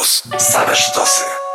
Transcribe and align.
Campus. 0.00 0.22
Same 0.38 0.74
sztosy. 0.74 1.49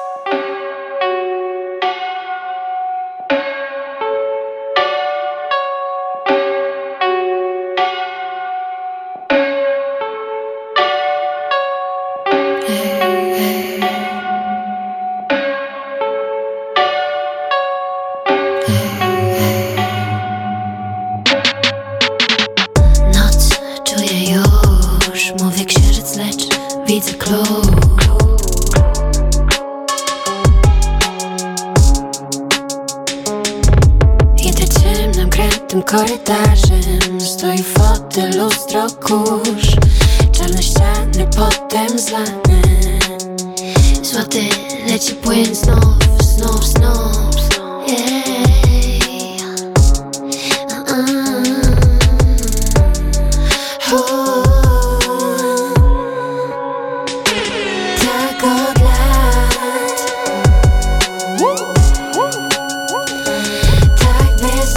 Tak 63.98 64.36
bez 64.42 64.74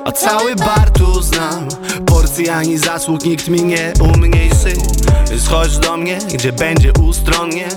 A 0.07 0.11
cały 0.11 0.55
bar 0.55 0.89
tu 0.91 1.21
znam. 1.21 1.67
Porcji 2.05 2.49
ani 2.49 2.77
zasług 2.77 3.25
nikt 3.25 3.47
mi 3.47 3.63
nie 3.63 3.93
umniejszy. 4.13 4.73
Więc 5.29 5.47
chodź 5.47 5.77
do 5.77 5.97
mnie, 5.97 6.19
gdzie 6.33 6.53
będzie 6.53 6.91
ustronnie 6.93 7.67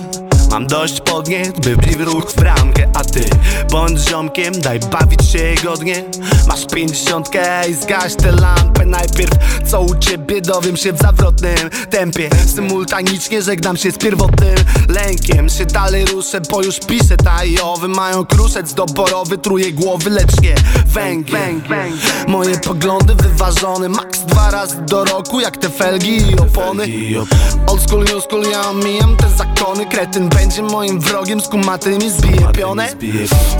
Mam 0.51 0.67
dość 0.67 1.01
podniet, 1.01 1.59
by 1.59 1.75
w 1.75 2.01
ruch 2.01 2.30
bramkę 2.41 2.89
A 2.93 3.03
ty 3.03 3.25
bądź 3.71 4.09
ziomkiem, 4.09 4.53
daj 4.61 4.79
bawić 4.79 5.29
się 5.29 5.55
godnie. 5.63 6.03
Masz 6.47 6.65
pięćdziesiątkę 6.65 7.69
i 7.69 7.73
zgaś 7.73 8.15
tę 8.15 8.31
lampę. 8.31 8.85
Najpierw 8.85 9.31
co 9.67 9.81
u 9.81 9.95
ciebie 9.95 10.41
dowiem 10.41 10.77
się 10.77 10.93
w 10.93 10.97
zawrotnym 10.97 11.69
tempie. 11.89 12.29
Symultanicznie 12.55 13.41
żegnam 13.41 13.77
się 13.77 13.91
z 13.91 13.97
pierwotnym 13.97 14.55
lękiem. 14.89 15.49
Się 15.49 15.65
dalej 15.65 16.05
ruszę, 16.05 16.41
bo 16.51 16.63
już 16.63 16.79
piszę 16.79 17.17
tajowy 17.17 17.87
Mają 17.87 18.25
kruszec 18.25 18.73
doborowy, 18.73 19.37
truje 19.37 19.73
głowy, 19.73 20.09
lecz 20.09 20.41
nie 20.41 20.55
węgiel. 20.85 21.61
Moje 22.27 22.57
poglądy 22.57 23.15
wyważone, 23.15 23.89
max 23.89 24.19
dwa 24.19 24.51
razy 24.51 24.81
do 24.81 25.05
roku 25.05 25.39
Jak 25.39 25.57
te 25.57 25.69
felgi 25.69 26.31
i 26.31 26.39
opony. 26.39 26.87
Old 27.67 27.81
school, 27.81 28.03
new 28.03 28.23
school, 28.23 28.43
ja 28.51 28.69
omijam 28.69 29.17
te 29.17 29.29
zakony. 29.29 29.85
Kretyn 29.85 30.29
będzie 30.29 30.61
moim 30.61 30.99
wrogiem, 30.99 31.41
z 31.41 31.47
kumatymi 31.47 32.11
zbije 32.11 32.30
pionę 32.53 32.87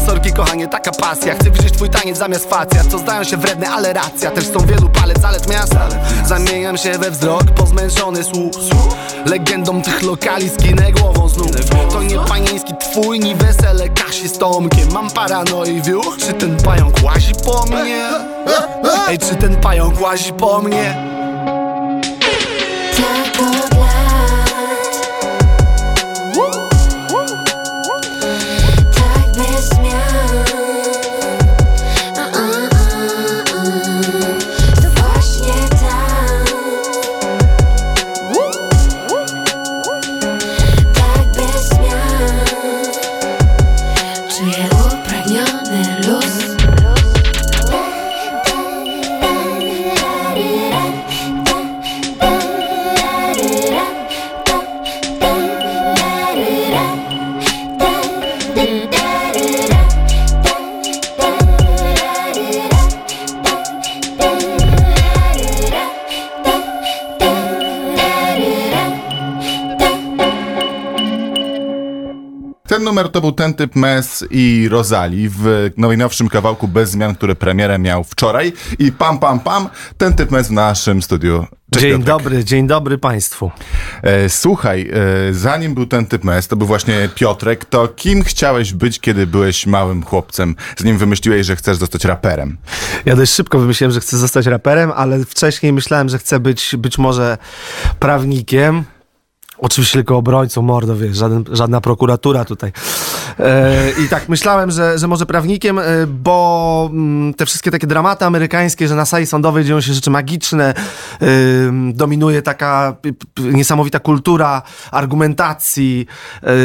Sorki 0.05 0.33
kochanie, 0.33 0.67
taka 0.67 0.91
pasja. 0.91 1.35
Chcę 1.35 1.51
widzieć 1.51 1.73
twój 1.73 1.89
taniec 1.89 2.17
zamiast 2.17 2.49
facja 2.49 2.83
Co 2.83 2.97
zdają 2.97 3.23
się 3.23 3.37
wredne, 3.37 3.69
ale 3.69 3.93
racja. 3.93 4.31
Też 4.31 4.47
są 4.47 4.59
wielu 4.59 4.89
palec, 4.89 5.21
zalet 5.21 5.49
miasta. 5.49 5.87
Zamieniam 6.25 6.77
się 6.77 6.91
we 6.91 7.11
wzrok, 7.11 7.43
pozmęczony 7.43 8.23
słuch. 8.23 8.51
Legendą 9.25 9.81
tych 9.81 10.01
lokali 10.03 10.49
skinę 10.49 10.91
głową 10.91 11.29
znów. 11.29 11.51
To 11.91 12.03
nie 12.03 12.19
panieński 12.19 12.73
twój, 12.79 13.19
ni 13.19 13.35
wesele 13.35 13.89
Kasi 13.89 14.29
z 14.29 14.37
Tomkiem. 14.37 14.91
Mam 14.93 15.09
paranoi 15.09 15.81
wiuch 15.81 16.17
Czy 16.17 16.33
ten 16.33 16.57
pająk 16.57 17.03
łazi 17.03 17.33
po 17.45 17.65
mnie? 17.65 18.09
Ej, 19.07 19.17
czy 19.19 19.35
ten 19.35 19.55
pająk 19.55 20.01
łazi 20.01 20.33
po 20.33 20.61
mnie? 20.61 20.95
To 73.11 73.21
był 73.21 73.31
ten 73.31 73.53
typ 73.53 73.75
Mes 73.75 74.25
i 74.31 74.67
Rosali 74.69 75.29
w 75.29 75.69
najnowszym 75.77 76.29
kawałku 76.29 76.67
Bez 76.67 76.91
Zmian, 76.91 77.15
który 77.15 77.35
premierę 77.35 77.79
miał 77.79 78.03
wczoraj. 78.03 78.53
I 78.79 78.91
pam, 78.91 79.19
pam, 79.19 79.39
pam, 79.39 79.69
ten 79.97 80.13
typ 80.13 80.31
Mes 80.31 80.47
w 80.47 80.51
naszym 80.51 81.01
studiu. 81.01 81.45
Cześć, 81.73 81.83
Dzień 81.83 81.91
Piotrek. 81.91 82.07
dobry, 82.07 82.43
dzień 82.43 82.67
dobry 82.67 82.97
Państwu. 82.97 83.51
E, 84.03 84.29
słuchaj, 84.29 84.91
e, 85.29 85.33
zanim 85.33 85.73
był 85.73 85.85
ten 85.85 86.05
typ 86.05 86.23
Mes, 86.23 86.47
to 86.47 86.55
był 86.55 86.67
właśnie 86.67 87.09
Piotrek, 87.15 87.65
to 87.65 87.87
kim 87.87 88.23
chciałeś 88.23 88.73
być, 88.73 88.99
kiedy 88.99 89.27
byłeś 89.27 89.67
małym 89.67 90.03
chłopcem, 90.03 90.55
zanim 90.77 90.97
wymyśliłeś, 90.97 91.45
że 91.45 91.55
chcesz 91.55 91.77
zostać 91.77 92.05
raperem? 92.05 92.57
Ja 93.05 93.15
dość 93.15 93.33
szybko 93.33 93.59
wymyśliłem, 93.59 93.91
że 93.91 93.99
chcę 93.99 94.17
zostać 94.17 94.45
raperem, 94.45 94.91
ale 94.95 95.25
wcześniej 95.25 95.73
myślałem, 95.73 96.09
że 96.09 96.17
chcę 96.17 96.39
być 96.39 96.75
być 96.77 96.97
może 96.97 97.37
prawnikiem. 97.99 98.83
Oczywiście 99.61 99.93
tylko 99.93 100.17
obrońcą, 100.17 100.61
mordo, 100.61 100.95
wiesz, 100.95 101.17
żaden, 101.17 101.43
żadna 101.51 101.81
prokuratura 101.81 102.45
tutaj. 102.45 102.71
E, 103.39 103.91
I 104.05 104.09
tak 104.09 104.29
myślałem, 104.29 104.71
że, 104.71 104.99
że 104.99 105.07
może 105.07 105.25
prawnikiem, 105.25 105.79
e, 105.79 105.83
bo 106.07 106.89
mm, 106.93 107.33
te 107.33 107.45
wszystkie 107.45 107.71
takie 107.71 107.87
dramaty 107.87 108.25
amerykańskie, 108.25 108.87
że 108.87 108.95
na 108.95 109.05
sali 109.05 109.25
sądowej 109.25 109.65
dzieją 109.65 109.81
się 109.81 109.93
rzeczy 109.93 110.09
magiczne, 110.09 110.73
e, 110.73 111.25
dominuje 111.93 112.41
taka 112.41 112.95
niesamowita 113.37 113.99
kultura 113.99 114.61
argumentacji, 114.91 116.05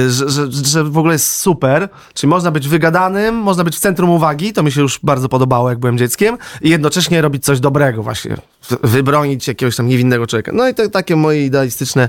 że, 0.08 0.28
że, 0.28 0.46
że 0.50 0.84
w 0.84 0.98
ogóle 0.98 1.14
jest 1.14 1.34
super. 1.34 1.88
Czyli 2.14 2.30
można 2.30 2.50
być 2.50 2.68
wygadanym, 2.68 3.34
można 3.34 3.64
być 3.64 3.76
w 3.76 3.80
centrum 3.80 4.10
uwagi, 4.10 4.52
to 4.52 4.62
mi 4.62 4.72
się 4.72 4.80
już 4.80 5.00
bardzo 5.02 5.28
podobało, 5.28 5.70
jak 5.70 5.78
byłem 5.78 5.98
dzieckiem, 5.98 6.38
i 6.62 6.70
jednocześnie 6.70 7.22
robić 7.22 7.44
coś 7.44 7.60
dobrego 7.60 8.02
właśnie, 8.02 8.36
wybronić 8.82 9.48
jakiegoś 9.48 9.76
tam 9.76 9.88
niewinnego 9.88 10.26
człowieka. 10.26 10.52
No 10.54 10.68
i 10.68 10.74
to 10.74 10.88
takie 10.88 11.16
moje 11.16 11.46
idealistyczne 11.46 12.08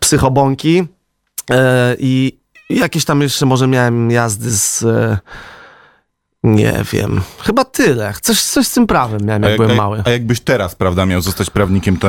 psychobąki. 0.00 0.84
I 1.98 2.37
jakieś 2.76 3.04
tam 3.04 3.22
jeszcze 3.22 3.46
może 3.46 3.66
miałem 3.66 4.10
jazdy 4.10 4.50
z... 4.50 4.82
E, 4.82 5.18
nie 6.44 6.74
wiem. 6.92 7.20
Chyba 7.38 7.64
tyle. 7.64 8.14
Coś, 8.22 8.42
coś 8.42 8.66
z 8.66 8.72
tym 8.72 8.86
prawem 8.86 9.20
miałem, 9.24 9.42
jak 9.42 9.56
byłem 9.56 9.70
a, 9.70 9.74
mały. 9.74 10.02
a 10.06 10.10
jakbyś 10.10 10.40
teraz, 10.40 10.74
prawda, 10.74 11.06
miał 11.06 11.20
zostać 11.20 11.50
prawnikiem, 11.50 11.96
to 11.96 12.08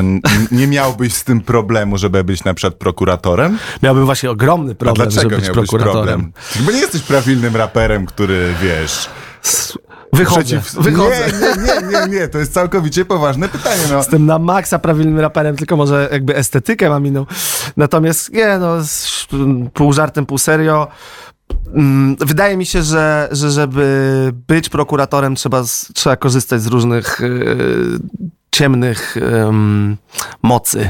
nie 0.51 0.67
miałbyś 0.67 1.13
z 1.13 1.23
tym 1.23 1.41
problemu, 1.41 1.97
żeby 1.97 2.23
być 2.23 2.43
na 2.43 2.53
przykład 2.53 2.79
prokuratorem? 2.79 3.57
Miałbym 3.83 4.05
właśnie 4.05 4.31
ogromny 4.31 4.71
A 4.71 4.75
problem, 4.75 5.09
dlaczego 5.09 5.29
żeby 5.29 5.35
być 5.35 5.45
miałbyś 5.45 5.69
prokuratorem. 5.69 6.31
problem? 6.31 6.65
Bo 6.65 6.71
nie 6.71 6.79
jesteś 6.79 7.01
prawilnym 7.01 7.55
raperem, 7.55 8.05
który, 8.05 8.53
wiesz... 8.61 9.09
Wychodzę, 10.13 10.57
przeciw- 10.59 10.81
wychodzę. 10.81 11.15
Nie, 11.41 11.63
nie, 11.63 11.87
nie, 12.07 12.19
nie, 12.19 12.27
to 12.27 12.37
jest 12.39 12.53
całkowicie 12.53 13.05
poważne 13.05 13.49
pytanie. 13.49 13.81
No. 13.91 13.97
Jestem 13.97 14.25
na 14.25 14.39
maksa 14.39 14.79
prawilnym 14.79 15.19
raperem, 15.19 15.55
tylko 15.55 15.75
może 15.77 16.09
jakby 16.11 16.35
estetykę 16.35 16.89
mam 16.89 17.05
inną. 17.07 17.25
Natomiast 17.77 18.33
nie, 18.33 18.57
no, 18.59 18.75
pół 19.73 19.93
żartem, 19.93 20.25
pół 20.25 20.37
serio. 20.37 20.87
Mm, 21.73 22.15
Wydaje 22.19 22.57
mi 22.57 22.65
się, 22.65 22.83
że, 22.83 23.29
że 23.31 23.51
żeby 23.51 24.33
być 24.47 24.69
prokuratorem, 24.69 25.35
trzeba, 25.35 25.63
trzeba 25.93 26.15
korzystać 26.15 26.61
z 26.61 26.67
różnych 26.67 27.21
y, 27.21 27.99
ciemnych 28.51 29.17
ym, 29.17 29.97
mocy. 30.41 30.89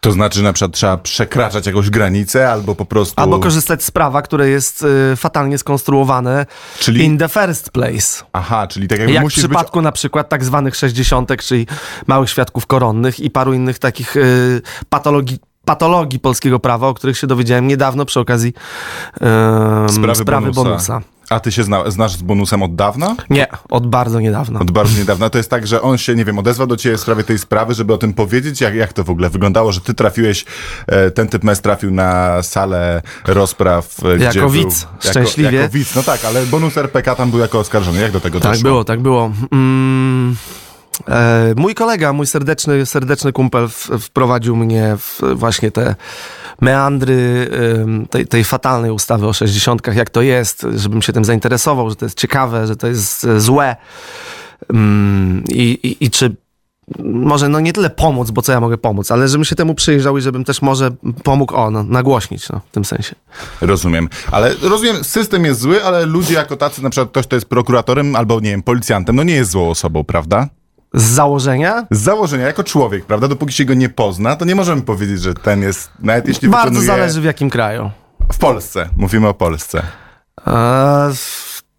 To 0.00 0.12
znaczy 0.12 0.42
na 0.42 0.52
przykład 0.52 0.72
trzeba 0.72 0.96
przekraczać 0.96 1.66
jakąś 1.66 1.90
granicę 1.90 2.52
albo 2.52 2.74
po 2.74 2.84
prostu... 2.84 3.22
Albo 3.22 3.38
korzystać 3.38 3.84
z 3.84 3.90
prawa, 3.90 4.22
które 4.22 4.48
jest 4.48 4.82
y, 5.12 5.16
fatalnie 5.16 5.58
skonstruowane 5.58 6.46
Czyli- 6.78 7.04
in 7.04 7.18
the 7.18 7.28
first 7.28 7.70
place. 7.70 8.24
Aha, 8.32 8.66
czyli 8.66 8.88
tak 8.88 8.98
jakby 8.98 9.12
Jak 9.14 9.22
w 9.22 9.24
musisz 9.24 9.42
być... 9.42 9.50
przypadku 9.50 9.82
na 9.82 9.92
przykład 9.92 10.28
tak 10.28 10.44
zwanych 10.44 10.76
sześćdziesiątek, 10.76 11.42
czyli 11.42 11.66
małych 12.06 12.30
świadków 12.30 12.66
koronnych 12.66 13.20
i 13.20 13.30
paru 13.30 13.52
innych 13.52 13.78
takich 13.78 14.16
y, 14.16 14.62
patologii, 14.88 15.38
patologii 15.68 16.20
polskiego 16.20 16.58
prawa, 16.58 16.88
o 16.88 16.94
których 16.94 17.18
się 17.18 17.26
dowiedziałem 17.26 17.66
niedawno 17.66 18.04
przy 18.04 18.20
okazji 18.20 18.52
ym, 19.82 19.88
Sprawy, 19.88 20.14
sprawy 20.14 20.50
bonusa. 20.52 20.62
bonusa. 20.64 21.00
A 21.30 21.40
ty 21.40 21.52
się 21.52 21.64
zna, 21.64 21.90
znasz 21.90 22.12
z 22.12 22.22
bonusem 22.22 22.62
od 22.62 22.74
dawna? 22.74 23.16
Nie, 23.30 23.46
od 23.70 23.86
bardzo 23.86 24.20
niedawna. 24.20 24.60
Od 24.60 24.70
bardzo 24.70 24.98
niedawna. 24.98 25.30
To 25.30 25.38
jest 25.38 25.50
tak, 25.50 25.66
że 25.66 25.82
on 25.82 25.98
się, 25.98 26.14
nie 26.14 26.24
wiem, 26.24 26.38
odezwał 26.38 26.66
do 26.66 26.76
ciebie 26.76 26.96
w 26.96 27.00
sprawie 27.00 27.24
tej 27.24 27.38
sprawy, 27.38 27.74
żeby 27.74 27.92
o 27.94 27.98
tym 27.98 28.12
powiedzieć, 28.14 28.60
jak, 28.60 28.74
jak 28.74 28.92
to 28.92 29.04
w 29.04 29.10
ogóle 29.10 29.30
wyglądało, 29.30 29.72
że 29.72 29.80
ty 29.80 29.94
trafiłeś, 29.94 30.44
e, 30.86 31.10
ten 31.10 31.28
typ 31.28 31.44
mes 31.44 31.60
trafił 31.60 31.90
na 31.90 32.42
salę 32.42 33.02
rozpraw, 33.26 33.96
e, 34.04 34.16
gdzie 34.16 34.24
Jako 34.38 34.50
widz, 34.50 34.86
szczęśliwie. 35.00 35.50
Jako, 35.50 35.56
jako 35.62 35.72
widz, 35.72 35.94
no 35.94 36.02
tak, 36.02 36.24
ale 36.24 36.46
bonus 36.46 36.76
RPK 36.76 37.14
tam 37.14 37.30
był 37.30 37.38
jako 37.40 37.58
oskarżony. 37.58 38.00
Jak 38.00 38.12
do 38.12 38.20
tego 38.20 38.40
Tak 38.40 38.52
doszło? 38.52 38.70
było, 38.70 38.84
tak 38.84 39.00
było. 39.00 39.30
Mm, 39.52 40.36
mój 41.56 41.74
kolega, 41.74 42.12
mój 42.12 42.26
serdeczny, 42.26 42.86
serdeczny 42.86 43.32
kumpel 43.32 43.68
wprowadził 44.00 44.56
mnie 44.56 44.96
w 44.96 45.20
właśnie 45.34 45.70
te 45.70 45.94
meandry 46.60 47.50
tej, 48.10 48.26
tej 48.26 48.44
fatalnej 48.44 48.90
ustawy 48.90 49.26
o 49.26 49.32
60 49.32 49.86
jak 49.94 50.10
to 50.10 50.22
jest, 50.22 50.66
żebym 50.74 51.02
się 51.02 51.12
tym 51.12 51.24
zainteresował, 51.24 51.90
że 51.90 51.96
to 51.96 52.04
jest 52.04 52.18
ciekawe, 52.18 52.66
że 52.66 52.76
to 52.76 52.86
jest 52.86 53.24
e, 53.24 53.40
złe. 53.40 53.76
Ym, 54.72 55.44
i, 55.48 55.78
i, 55.82 56.04
I 56.04 56.10
czy 56.10 56.36
może 57.04 57.48
no 57.48 57.60
nie 57.60 57.72
tyle 57.72 57.90
pomóc, 57.90 58.30
bo 58.30 58.42
co 58.42 58.52
ja 58.52 58.60
mogę 58.60 58.78
pomóc, 58.78 59.10
ale 59.10 59.28
żebym 59.28 59.44
się 59.44 59.56
temu 59.56 59.74
przyjrzał 59.74 60.18
i 60.18 60.20
żebym 60.20 60.44
też 60.44 60.62
może 60.62 60.90
pomógł 61.24 61.54
on 61.54 61.90
nagłośnić 61.90 62.48
no, 62.48 62.60
w 62.70 62.72
tym 62.74 62.84
sensie. 62.84 63.14
Rozumiem. 63.60 64.08
Ale 64.32 64.54
rozumiem, 64.62 65.04
system 65.04 65.44
jest 65.44 65.60
zły, 65.60 65.84
ale 65.84 66.06
ludzie 66.06 66.34
jako 66.34 66.56
tacy, 66.56 66.82
na 66.82 66.90
przykład 66.90 67.10
ktoś, 67.10 67.26
kto 67.26 67.36
jest 67.36 67.48
prokuratorem 67.48 68.16
albo, 68.16 68.40
nie 68.40 68.50
wiem, 68.50 68.62
policjantem, 68.62 69.16
no 69.16 69.22
nie 69.22 69.34
jest 69.34 69.50
złą 69.50 69.70
osobą, 69.70 70.04
prawda? 70.04 70.48
Z 70.94 71.02
założenia 71.02 71.86
Z 71.90 71.98
założenia, 71.98 72.46
jako 72.46 72.64
człowiek, 72.64 73.04
prawda? 73.06 73.28
Dopóki 73.28 73.52
się 73.52 73.64
go 73.64 73.74
nie 73.74 73.88
pozna, 73.88 74.36
to 74.36 74.44
nie 74.44 74.54
możemy 74.54 74.82
powiedzieć, 74.82 75.20
że 75.20 75.34
ten 75.34 75.62
jest, 75.62 75.90
nawet 76.00 76.28
jeśli 76.28 76.48
bardzo 76.48 76.68
wykonuje... 76.68 76.86
zależy 76.86 77.20
w 77.20 77.24
jakim 77.24 77.50
kraju. 77.50 77.90
W 78.32 78.38
Polsce, 78.38 78.88
mówimy 78.96 79.28
o 79.28 79.34
Polsce. 79.34 79.82
Eee, 80.46 81.14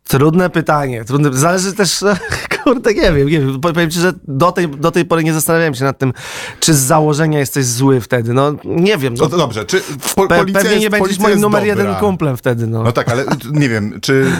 trudne 0.07 0.49
pytanie. 0.49 1.05
Trudne, 1.05 1.33
zależy 1.33 1.73
też, 1.73 2.03
kurde, 2.63 2.93
nie 2.93 3.01
wiem, 3.13 3.27
nie 3.29 3.39
wiem. 3.39 3.61
Powiem 3.61 3.91
ci, 3.91 3.99
że 3.99 4.13
do 4.27 4.51
tej, 4.51 4.69
do 4.69 4.91
tej 4.91 5.05
pory 5.05 5.23
nie 5.23 5.33
zastanawiałem 5.33 5.75
się 5.75 5.83
nad 5.83 5.97
tym, 5.97 6.13
czy 6.59 6.73
z 6.73 6.77
założenia 6.77 7.39
jesteś 7.39 7.65
zły 7.65 8.01
wtedy. 8.01 8.33
No, 8.33 8.51
nie 8.65 8.97
wiem. 8.97 9.13
No 9.13 9.27
No, 9.31 9.37
dobrze, 9.37 9.65
czy 9.65 9.81
po, 10.15 10.27
pe, 10.27 10.37
policja 10.37 10.61
pewnie 10.61 10.69
jest, 10.71 10.81
nie 10.83 10.89
będziesz 10.89 11.19
moim 11.19 11.39
numer 11.39 11.61
dobra? 11.61 11.83
jeden 11.83 11.95
kumplem 11.95 12.37
wtedy, 12.37 12.67
no. 12.67 12.83
No 12.83 12.91
tak, 12.91 13.09
ale 13.09 13.25
nie 13.51 13.69
wiem, 13.69 13.99
czy 14.01 14.31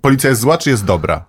policja 0.00 0.30
jest 0.30 0.42
zła, 0.42 0.58
czy 0.58 0.70
jest 0.70 0.84
dobra? 0.84 1.24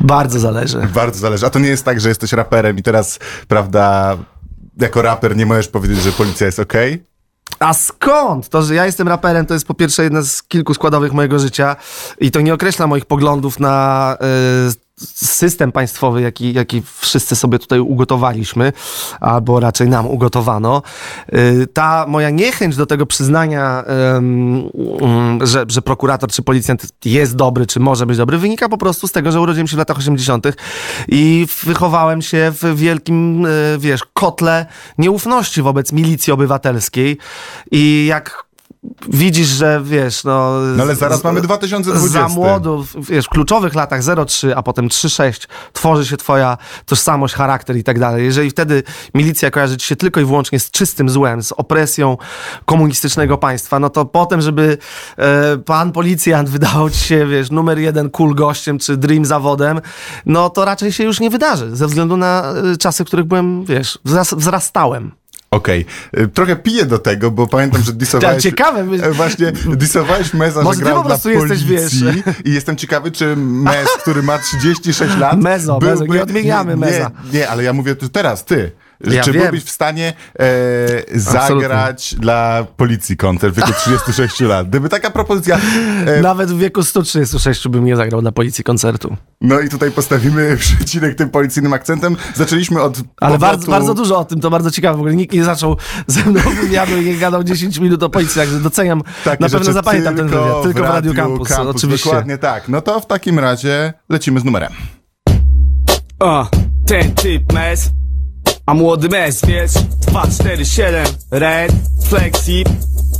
Bardzo 0.00 0.38
zależy. 0.38 0.88
Bardzo 0.94 1.18
zależy. 1.18 1.46
A 1.46 1.50
to 1.50 1.58
nie 1.58 1.68
jest 1.68 1.84
tak, 1.84 2.00
że 2.00 2.08
jesteś 2.08 2.32
raperem 2.32 2.78
i 2.78 2.82
teraz, 2.82 3.18
prawda, 3.48 4.16
jako 4.80 5.02
raper 5.02 5.36
nie 5.36 5.46
możesz 5.46 5.68
powiedzieć, 5.68 6.02
że 6.02 6.12
policja 6.12 6.46
jest 6.46 6.58
okej? 6.58 7.04
A 7.58 7.74
skąd? 7.74 8.48
To, 8.48 8.62
że 8.62 8.74
ja 8.74 8.86
jestem 8.86 9.08
raperem, 9.08 9.46
to 9.46 9.54
jest 9.54 9.66
po 9.66 9.74
pierwsze 9.74 10.02
jedna 10.02 10.22
z 10.22 10.42
kilku 10.42 10.74
składowych 10.74 11.12
mojego 11.12 11.38
życia 11.38 11.76
i 12.18 12.30
to 12.30 12.40
nie 12.40 12.54
określa 12.54 12.86
moich 12.86 13.06
poglądów 13.06 13.60
na 13.60 14.16
y, 14.68 14.72
system 15.14 15.72
państwowy, 15.72 16.22
jaki, 16.22 16.52
jaki 16.52 16.82
wszyscy 17.00 17.36
sobie 17.36 17.58
tutaj 17.58 17.80
ugotowaliśmy, 17.80 18.72
albo 19.20 19.60
raczej 19.60 19.88
nam 19.88 20.06
ugotowano. 20.06 20.82
Y, 21.34 21.66
ta 21.72 22.06
moja 22.08 22.30
niechęć 22.30 22.76
do 22.76 22.86
tego 22.86 23.06
przyznania, 23.06 23.84
ym, 24.16 24.70
że, 25.42 25.64
że 25.68 25.82
prokurator 25.82 26.30
czy 26.30 26.42
policjant 26.42 26.86
jest 27.04 27.36
dobry, 27.36 27.66
czy 27.66 27.80
może 27.80 28.06
być 28.06 28.16
dobry, 28.16 28.38
wynika 28.38 28.68
po 28.68 28.78
prostu 28.78 29.08
z 29.08 29.12
tego, 29.12 29.32
że 29.32 29.40
urodziłem 29.40 29.68
się 29.68 29.76
w 29.76 29.78
latach 29.78 29.98
80. 29.98 30.46
i 31.08 31.46
wychowałem 31.64 32.22
się 32.22 32.52
w 32.62 32.76
wielkim, 32.76 33.46
y, 33.46 33.76
wiesz, 33.78 34.00
kotle 34.14 34.66
nieufności 34.98 35.62
wobec 35.62 35.92
milicji 35.92 36.32
obywatelskiej 36.32 37.18
i 37.70 38.06
jak 38.08 38.51
widzisz, 39.08 39.46
że 39.48 39.80
wiesz, 39.84 40.24
no... 40.24 40.60
No 40.76 40.82
ale 40.82 40.94
zaraz 40.96 41.20
z- 41.20 41.24
mamy 41.24 41.40
2020. 41.40 42.08
Za 42.08 42.28
młodo, 42.28 42.84
wiesz, 42.98 43.24
w 43.26 43.28
kluczowych 43.28 43.74
latach 43.74 44.00
0,3, 44.02 44.52
a 44.56 44.62
potem 44.62 44.88
3,6 44.88 45.46
tworzy 45.72 46.06
się 46.06 46.16
twoja 46.16 46.58
tożsamość, 46.86 47.34
charakter 47.34 47.76
i 47.76 47.84
tak 47.84 47.98
dalej. 47.98 48.24
Jeżeli 48.24 48.50
wtedy 48.50 48.82
milicja 49.14 49.50
kojarzy 49.50 49.76
ci 49.76 49.86
się 49.86 49.96
tylko 49.96 50.20
i 50.20 50.24
wyłącznie 50.24 50.60
z 50.60 50.70
czystym 50.70 51.08
złem, 51.10 51.42
z 51.42 51.52
opresją 51.52 52.16
komunistycznego 52.64 53.38
państwa, 53.38 53.78
no 53.78 53.90
to 53.90 54.04
potem, 54.04 54.40
żeby 54.40 54.78
e, 55.18 55.58
pan 55.58 55.92
policjant 55.92 56.48
wydawał 56.48 56.90
ci 56.90 56.98
się, 56.98 57.26
wiesz, 57.26 57.50
numer 57.50 57.78
jeden 57.78 58.10
cool 58.10 58.34
gościem 58.34 58.78
czy 58.78 58.96
dream 58.96 59.24
zawodem, 59.24 59.80
no 60.26 60.50
to 60.50 60.64
raczej 60.64 60.92
się 60.92 61.04
już 61.04 61.20
nie 61.20 61.30
wydarzy, 61.30 61.76
ze 61.76 61.86
względu 61.86 62.16
na 62.16 62.52
e, 62.72 62.76
czasy, 62.76 63.04
w 63.04 63.06
których 63.06 63.26
byłem, 63.26 63.64
wiesz, 63.64 63.98
wzras- 64.06 64.36
wzrastałem. 64.36 65.12
Okej. 65.52 65.84
Y, 66.18 66.28
Trochę 66.28 66.56
piję 66.56 66.84
do 66.86 66.98
tego, 66.98 67.30
bo 67.30 67.46
pamiętam, 67.46 67.82
że 67.82 67.92
disowałeś... 67.92 68.42
ciekawe, 68.48 68.84
my- 68.84 69.02
E, 69.04 69.10
Właśnie, 69.12 69.52
disowałeś 69.76 70.34
Meza, 70.34 70.62
Może 70.62 70.78
że 70.78 70.84
grał 70.84 71.02
po 71.02 71.08
prostu 71.08 71.28
dla 71.30 71.40
jesteś, 71.40 71.64
policji 71.64 72.06
wiesz. 72.24 72.36
i 72.44 72.52
jestem 72.52 72.76
ciekawy, 72.76 73.10
czy 73.10 73.36
Mez, 73.36 73.88
który 74.02 74.22
ma 74.22 74.38
36 74.38 75.16
lat... 75.16 75.38
Mezo, 75.42 75.78
Mezo, 75.82 76.04
nie 76.06 76.22
odmieniamy 76.22 76.72
nie, 76.72 76.76
Meza. 76.76 77.10
Nie, 77.32 77.38
nie, 77.38 77.48
ale 77.48 77.62
ja 77.64 77.72
mówię 77.72 77.94
tu 77.96 78.08
teraz, 78.08 78.44
ty. 78.44 78.70
Ja 79.10 79.22
czy 79.22 79.32
wiem. 79.32 79.42
byłbyś 79.42 79.64
w 79.64 79.70
stanie 79.70 80.12
e, 80.38 81.18
zagrać 81.20 82.14
dla 82.18 82.66
policji 82.76 83.16
koncert 83.16 83.54
w 83.54 83.56
wieku 83.56 83.72
36 83.72 84.40
lat? 84.50 84.68
Gdyby 84.68 84.88
taka 84.88 85.10
propozycja... 85.10 85.58
E, 86.06 86.20
Nawet 86.20 86.50
w 86.50 86.58
wieku 86.58 86.82
136 86.82 87.68
bym 87.68 87.84
nie 87.84 87.96
zagrał 87.96 88.22
dla 88.22 88.32
policji 88.32 88.64
koncertu. 88.64 89.16
no 89.40 89.60
i 89.60 89.68
tutaj 89.68 89.90
postawimy 89.90 90.56
przecinek 90.60 91.14
tym 91.14 91.30
policyjnym 91.30 91.72
akcentem. 91.72 92.16
Zaczęliśmy 92.34 92.82
od 92.82 92.98
Ale 93.20 93.34
powrotu- 93.36 93.40
bardzo, 93.40 93.70
bardzo 93.70 93.94
dużo 93.94 94.18
o 94.18 94.24
tym, 94.24 94.40
to 94.40 94.50
bardzo 94.50 94.70
ciekawe. 94.70 94.96
W 94.96 95.00
ogóle 95.00 95.14
nikt 95.16 95.34
nie 95.34 95.44
zaczął 95.44 95.76
ze 96.06 96.24
mną 96.24 96.40
wywiadu 96.62 96.96
i 96.96 97.04
nie 97.04 97.16
gadał 97.16 97.44
10 97.44 97.78
minut 97.78 98.02
o 98.02 98.08
policji, 98.10 98.34
także 98.40 98.60
doceniam. 98.60 99.02
Takie 99.24 99.44
na 99.44 99.50
pewno 99.50 99.72
zapamiętam 99.72 100.16
ten 100.16 100.28
tylko 100.28 100.44
wywiad. 100.44 100.62
Tylko 100.62 100.80
w, 100.80 100.82
Radiu 100.82 101.12
Radiu 101.12 101.14
Campus, 101.14 101.52
oczywiście. 101.76 102.08
Dokładnie 102.08 102.38
tak. 102.38 102.68
No 102.68 102.80
to 102.80 103.00
w 103.00 103.06
takim 103.06 103.38
razie 103.38 103.92
lecimy 104.08 104.40
z 104.40 104.44
numerem. 104.44 104.72
Uh, 106.20 106.46
ten 106.86 107.14
typ 107.14 107.52
mes 107.52 107.90
A 108.66 108.74
młody 108.74 109.08
mes, 109.08 109.40
wiesz? 109.46 109.72
247 110.06 111.06
Red, 111.30 111.72
Flexi 112.08 112.64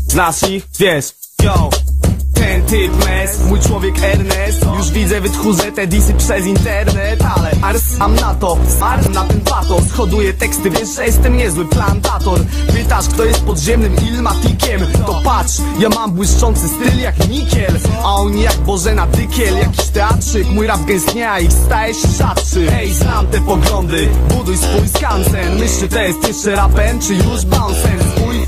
Znasz 0.09 0.43
ich, 0.43 0.67
wiesz? 0.79 1.15
Yo 1.43 1.71
ten 2.43 2.63
typ 2.63 3.05
mes, 3.05 3.45
mój 3.49 3.61
człowiek 3.61 3.95
Ernest. 4.03 4.67
Już 4.79 4.91
widzę 4.91 5.21
wytchórze 5.21 5.73
te 5.73 5.87
disy 5.87 6.15
przez 6.15 6.47
internet 6.47 7.21
Ale 7.37 7.51
ars 7.63 7.99
mam 7.99 8.15
na 8.15 8.35
to, 8.35 8.59
smart 8.77 9.15
na 9.15 9.25
ten 9.25 9.41
patos 9.41 9.93
Hoduję 9.93 10.33
teksty, 10.33 10.71
wiesz, 10.71 10.97
że 10.97 11.07
jestem 11.07 11.37
niezły 11.37 11.65
plantator. 11.65 12.41
Pytasz 12.75 13.09
kto 13.09 13.25
jest 13.25 13.45
podziemnym 13.45 13.97
ilmatikiem? 14.09 14.81
To 15.07 15.21
patrz, 15.25 15.55
ja 15.79 15.89
mam 15.89 16.13
błyszczący 16.13 16.69
styl 16.69 17.01
jak 17.01 17.29
nikiel 17.29 17.79
A 18.03 18.15
oni 18.15 18.43
jak 18.43 18.57
Bożena 18.57 19.07
Dykiel, 19.07 19.59
jakiś 19.59 19.87
teatrzyk 19.87 20.49
Mój 20.49 20.67
rap 20.67 20.85
gęstnieje 20.85 21.43
i 21.43 21.51
staje 21.51 21.95
się 21.95 22.09
rzadszy. 22.09 22.73
Ej, 22.73 22.95
znam 22.95 23.27
te 23.27 23.41
poglądy, 23.41 24.09
buduj 24.29 24.57
swój 24.57 24.89
skansen 24.89 25.59
Myśl, 25.59 25.81
czy 25.81 25.89
to 25.89 26.01
jest 26.01 26.29
jeszcze 26.29 26.55
rapem, 26.55 27.01
czy 27.01 27.15
już 27.15 27.45
bouncem 27.45 27.99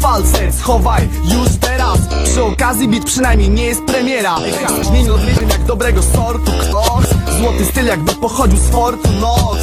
falset. 0.04 0.54
Schowaj 0.54 1.08
już 1.25 1.49
teraz. 1.61 1.99
Przy 2.25 2.42
okazji 2.42 2.88
beat 2.88 3.04
przynajmniej 3.04 3.50
nie 3.50 3.64
jest 3.64 3.84
premiera. 3.84 4.37
Brzmień 4.80 5.11
odwiedzin 5.11 5.49
jak 5.49 5.64
dobrego 5.64 6.02
sortu. 6.02 6.52
Ktoś 6.61 7.04
Złoty 7.38 7.64
styl 7.64 7.87
jakby 7.87 8.14
pochodził 8.14 8.58
z 8.58 8.70
Fortunox 8.70 9.58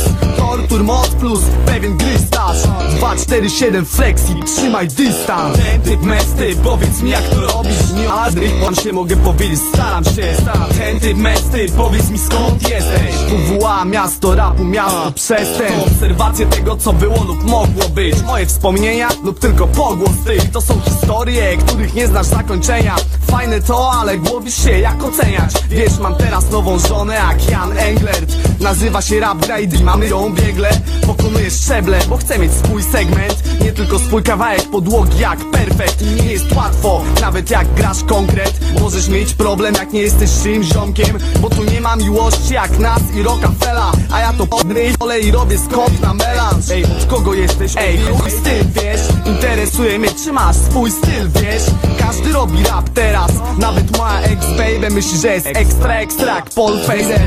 Tortur, 0.51 0.84
moc 0.84 1.10
plus 1.10 1.39
pewien 1.65 1.98
gry 1.98 2.20
staż 2.20 2.58
247 2.98 3.86
flexi, 3.86 4.36
trzymaj 4.46 4.88
dystans. 4.88 5.58
Ten 5.58 5.81
typ 5.81 6.01
mesty, 6.01 6.55
powiedz 6.63 7.01
mi 7.01 7.10
jak 7.10 7.24
to 7.29 7.41
robisz 7.41 7.91
Nie 7.96 8.13
adry, 8.13 8.50
mam 8.62 8.75
się 8.75 8.93
mogę 8.93 9.15
powiedzieć, 9.15 9.60
staram 9.74 10.03
się. 10.03 10.36
Ten 10.77 11.00
typ 11.00 11.17
mesty, 11.17 11.67
powiedz 11.77 12.10
mi 12.10 12.20
skąd 12.20 12.70
jesteś? 12.70 13.15
WWA, 13.15 13.86
miasto 13.86 14.36
rapu, 14.36 14.63
miasto 14.63 15.12
przestęp 15.12 15.88
Obserwacje 15.88 16.46
tego 16.46 16.77
co 16.77 16.93
było 16.93 17.24
lub 17.24 17.43
mogło 17.43 17.89
być. 17.89 18.22
Moje 18.22 18.46
wspomnienia 18.46 19.10
lub 19.24 19.39
tylko 19.39 19.67
pogłos 19.67 20.17
tych. 20.25 20.51
To 20.51 20.62
są 20.62 20.81
historie, 20.81 21.58
których 21.58 21.93
nie 21.93 22.08
znasz 22.08 22.25
zakończenia. 22.25 22.96
Fajne 23.27 23.62
to, 23.62 23.91
ale 23.91 24.17
głowisz 24.17 24.63
się 24.63 24.79
jak 24.79 25.03
oceniać 25.03 25.51
Wiesz, 25.70 26.00
mam 26.00 26.15
teraz 26.15 26.50
nową 26.50 26.79
żonę 26.79 27.13
jak 27.13 27.50
Jan 27.50 27.77
Englert. 27.77 28.31
Nazywa 28.60 29.01
się 29.01 29.20
Rap 29.20 29.38
Grade 29.38 29.77
i 29.79 29.84
mamy 29.84 30.08
ją 30.08 30.34
biegle 30.45 30.71
Pokonujesz 31.07 31.53
szczeble, 31.53 32.00
bo 32.10 32.17
chcę 32.17 32.39
mieć 32.39 32.51
swój 32.51 32.83
segment. 32.83 33.62
Nie 33.62 33.71
tylko 33.71 34.00
swój 34.00 34.24
kawałek 34.24 34.69
podłogi 34.69 35.19
jak 35.19 35.39
perfekt. 35.51 36.01
I 36.01 36.05
nie 36.05 36.31
jest 36.31 36.55
łatwo, 36.55 37.01
nawet 37.21 37.50
jak 37.50 37.74
grasz 37.74 38.03
konkret. 38.03 38.60
Możesz 38.79 39.10
mieć 39.10 39.33
problem 39.33 39.75
jak 39.75 39.93
nie 39.93 40.01
jesteś 40.01 40.29
czymś 40.43 40.67
ziomkiem 40.67 41.17
Bo 41.39 41.50
tu 41.50 41.63
nie 41.63 41.81
ma 41.81 41.95
miłości 41.95 42.53
jak 42.53 42.79
nas 42.79 43.00
i 43.15 43.24
Rockefella. 43.24 43.91
A 44.12 44.19
ja 44.19 44.33
to 44.33 44.48
podry 44.48 44.91
i 45.21 45.31
robię 45.31 45.57
skok 45.57 46.00
na 46.01 46.13
melanż. 46.13 46.69
Ej, 46.71 46.83
od 46.83 47.05
kogo 47.05 47.33
jesteś? 47.33 47.74
Ej, 47.77 47.98
chuj 47.98 48.31
styl, 48.31 48.65
wiesz? 48.74 49.01
Interesuje 49.25 50.00
mnie, 50.00 50.10
czy 50.25 50.31
masz 50.31 50.55
swój 50.55 50.91
styl, 50.91 51.29
wiesz? 51.41 51.63
Każdy 52.00 52.33
robi 52.33 52.63
rap 52.63 52.89
teraz. 52.89 53.31
Nawet 53.57 53.98
moja 53.98 54.21
ex-baby 54.21 54.89
myśli, 54.89 55.17
że 55.17 55.27
jest 55.27 55.48
ekstra, 55.48 55.93
ekstra 55.93 56.36
jak 56.36 56.50
Paul 56.50 56.79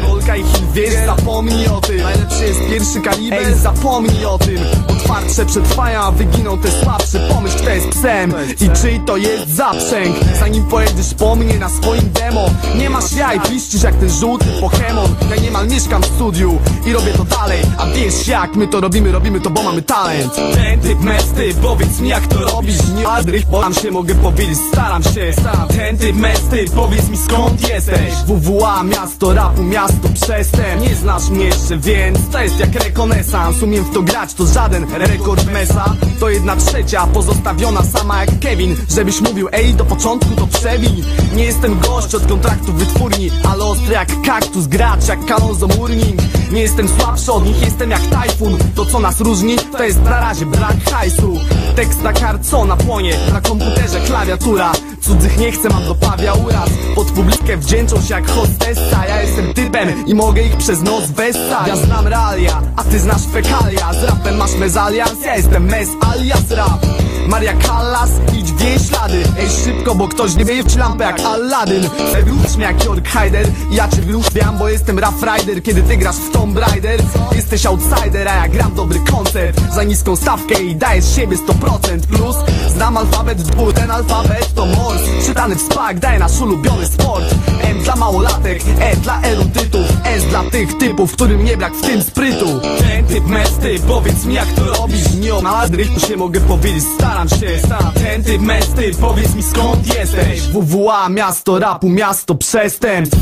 Polka 0.07 0.37
i 0.37 0.45
hit, 0.45 0.73
wiesz, 0.73 0.95
zapomnij 1.07 1.67
o 1.67 1.81
tym. 1.81 2.03
Najlepszy 2.03 2.45
jest 2.45 2.61
pierwszy 2.71 3.01
kaliber, 3.05 3.47
ej, 3.47 3.55
zapomnij 3.55 4.27
o 4.27 4.39
tym 4.39 4.94
Bo 5.05 5.15
twardsze 5.15 5.47
przetrwają, 5.47 6.01
a 6.01 6.11
wyginą 6.11 6.59
te 6.59 6.71
słabsze 6.71 7.29
Pomyśl, 7.29 7.57
kto 7.57 7.71
jest 7.71 7.89
psem 7.89 8.35
i 8.61 8.83
czyj 8.83 9.01
to 9.07 9.17
jest 9.17 9.49
zaprzęg. 9.49 10.17
Zanim 10.41 10.65
pojedziesz 10.65 11.15
po 11.19 11.37
mnie 11.37 11.59
na 11.59 11.69
swoim 11.69 12.13
demo 12.13 12.51
Nie 12.79 12.91
masz 12.91 13.13
jaj, 13.13 13.41
piszczysz 13.41 13.83
jak 13.83 13.95
ten 13.95 14.11
żółty 14.11 14.47
Pokémon 14.61 15.09
Ja 15.31 15.37
niemal 15.37 15.69
mieszkam 15.69 16.03
w 16.03 16.07
studiu 16.07 16.59
i 16.87 16.93
robię 16.93 17.13
to 17.13 17.25
dalej 17.25 17.59
A 17.79 17.87
wiesz 17.87 18.29
jak 18.29 18.57
my 18.57 18.69
to 18.69 18.81
robimy, 18.81 19.13
robimy 19.13 19.41
to, 19.41 19.51
bo 19.51 19.63
mamy 19.63 19.83
talent. 19.83 20.35
Ten 20.35 20.81
typ 20.81 21.01
mesty, 21.01 21.55
powiedz 21.63 22.01
mi 22.01 22.09
jak 22.09 22.27
to 22.27 22.39
robisz 22.39 22.89
Nie 22.97 23.09
adrych, 23.09 23.47
bo 23.47 23.61
tam 23.61 23.75
się 23.75 23.91
mogę 23.91 24.15
powiedzieć, 24.15 24.59
staram 24.73 25.03
się. 25.03 25.33
Staram. 25.33 25.69
Ten 25.69 25.99
typ 25.99 26.17
mesty, 26.17 26.65
powiedz 26.75 27.09
mi 27.09 27.17
skąd 27.17 27.69
jesteś. 27.69 28.15
WWA, 28.27 28.83
miasto 28.83 29.35
rapu, 29.35 29.63
miasto 29.63 30.09
przestęp 30.15 30.81
Nie 30.81 30.95
znasz 30.95 31.29
mnie 31.29 31.45
jeszcze, 31.45 31.79
więc 31.79 32.19
to 32.33 32.43
jest 32.43 32.61
jak 32.61 32.75
rekonesans. 32.75 33.63
Umiem 33.63 33.85
w 33.85 33.95
to 33.95 34.03
grać, 34.03 34.35
to 34.35 34.47
żaden 34.47 34.87
rekord 34.99 35.53
mesa 35.53 35.85
To 36.21 36.31
jedna 36.31 36.57
trzecia, 36.57 37.07
pozostawiona 37.07 37.83
sama 37.83 38.21
jak 38.21 38.39
Kevin. 38.41 38.77
Żebyś 38.91 39.21
mówił, 39.21 39.49
ej, 39.53 39.75
do 39.75 39.85
początku 39.85 40.35
to 40.37 40.47
przewin. 40.47 41.05
Nie 41.35 41.45
jestem 41.45 41.81
gość 41.81 42.15
od 42.15 42.27
kontraktu 42.27 42.73
wytwórni 42.73 43.31
Ale 43.51 43.65
ostry 43.65 43.93
jak 43.95 44.09
kaktus, 44.23 44.67
gracz 44.67 45.09
jak 45.09 45.25
Kalonzo 45.25 45.67
Murning. 45.67 46.21
Nie 46.53 46.61
jestem 46.61 46.89
słabszy 46.89 47.33
od 47.33 47.45
nich, 47.45 47.63
jestem 47.63 47.91
jak 47.91 48.07
tajfun. 48.07 48.59
To 48.75 48.87
co 48.87 49.01
nas 49.01 49.21
różni, 49.21 49.57
to 49.59 49.85
jest 49.85 50.03
na 50.03 50.21
razie 50.21 50.47
brak 50.47 50.91
hajsu. 50.93 51.39
Tekst 51.77 52.03
na 52.03 52.13
kartco, 52.13 52.65
na 52.65 52.77
płonie, 52.77 53.19
na 53.33 53.41
komputerze 53.41 54.01
klawiatura. 54.01 54.73
Cudzych 55.01 55.39
nie 55.39 55.53
chcę, 55.53 55.69
mam 55.69 55.85
do 55.85 55.95
pawia 55.95 56.35
uraz 56.35 56.71
Pod 56.95 57.11
publikę 57.11 57.57
wdzięczą 57.57 58.03
się 58.03 58.15
jak 58.15 58.31
hostessa. 58.31 59.07
Ja 59.09 59.23
jestem 59.23 59.55
typem 59.55 60.07
i 60.07 60.15
mogę 60.15 60.43
ich 60.43 60.57
przez 60.57 60.83
nos 60.83 61.11
wessać. 61.11 61.69
Ja 61.69 61.77
znam 61.77 62.07
realia, 62.07 62.63
a 62.77 62.85
ty 62.85 62.99
znasz 63.01 63.23
fekalia. 63.33 63.93
Z 63.93 64.05
rapem 64.05 64.37
masz 64.37 64.55
mezalians, 64.85 65.25
ja 65.25 65.37
jestem 65.37 65.65
mes 65.67 65.89
alias 66.01 66.51
rap. 66.51 66.87
Maria 67.29 67.55
Callas, 67.63 68.11
idź 68.39 68.53
w 68.53 68.61
jej 68.61 68.79
ślady. 68.79 69.23
Ej 69.39 69.47
szybko, 69.65 69.95
bo 69.95 70.09
ktoś 70.09 70.37
nie 70.37 70.45
wieje 70.45 70.65
w 70.65 70.77
lampę 70.77 71.05
jak 71.05 71.21
Aladdin. 71.21 71.89
Wróć 72.25 72.57
mnie 72.57 72.65
jak 72.65 72.85
York 72.85 73.09
Hyder 73.09 73.47
Ja 73.71 73.89
cię 73.89 74.03
wróżbiam, 74.03 74.59
bo 74.59 74.69
jestem 74.69 74.99
Rough 74.99 75.23
Rider. 75.23 75.63
Kiedy 75.63 75.83
ty 75.83 75.97
grasz 75.97 76.17
w 76.17 76.31
Tomb 76.31 76.59
Raider 76.59 77.01
Jesteś 77.33 77.67
outsider, 77.67 78.29
a 78.29 78.35
ja 78.35 78.49
gram 78.49 78.75
dobry 78.75 79.01
koncert. 79.11 79.61
Za 79.75 79.83
niską 79.83 80.17
stawkę 80.17 80.63
i 80.63 80.77
dajesz 80.77 81.17
siebie 81.17 81.37
100% 81.37 82.01
Plus 82.01 82.37
znam 82.69 82.97
alfabet 82.97 83.43
dwóch, 83.43 83.73
ten 83.73 83.91
alfabet 83.91 84.55
to 84.55 84.67
Morse 84.67 85.27
Czytany 85.27 85.57
w 85.57 85.61
spak, 85.61 85.99
daje 85.99 86.19
nasz 86.19 86.41
ulubiony 86.41 86.87
sport. 86.87 87.35
M 87.63 87.83
dla 87.83 87.97
małolatek, 87.97 88.63
E 88.81 88.97
dla 88.97 89.23
erudytów 89.23 89.87
S 90.05 90.25
dla 90.25 90.45
tych 90.45 90.79
typów, 90.79 91.13
którym 91.13 91.45
nie 91.45 91.57
brak 91.57 91.75
w 91.75 91.83
tym 91.83 92.03
sprytu. 92.03 92.61
Ten 92.79 93.07
typ 93.07 93.27
mesty, 93.27 93.81
powiedz 93.89 94.25
mi 94.25 94.35
jak 94.35 94.49
to 94.49 94.64
robisz 94.67 95.05
o 95.33 95.43
Madryt 95.43 96.07
się 96.07 96.17
mogę 96.17 96.41
powiedzieć, 96.41 96.85
staram 96.99 97.29
się. 97.29 97.59
Staram. 97.65 97.93
Ten 97.93 98.25
typ 98.25 98.43
mesty, 98.43 98.91
powiedz 99.01 99.35
mi 99.35 99.43
skąd 99.43 99.95
jesteś? 99.95 100.41
WWA, 100.41 101.09
miasto 101.09 101.59
rapu, 101.59 101.89
miasto 101.89 102.35
przestępstw 102.35 103.19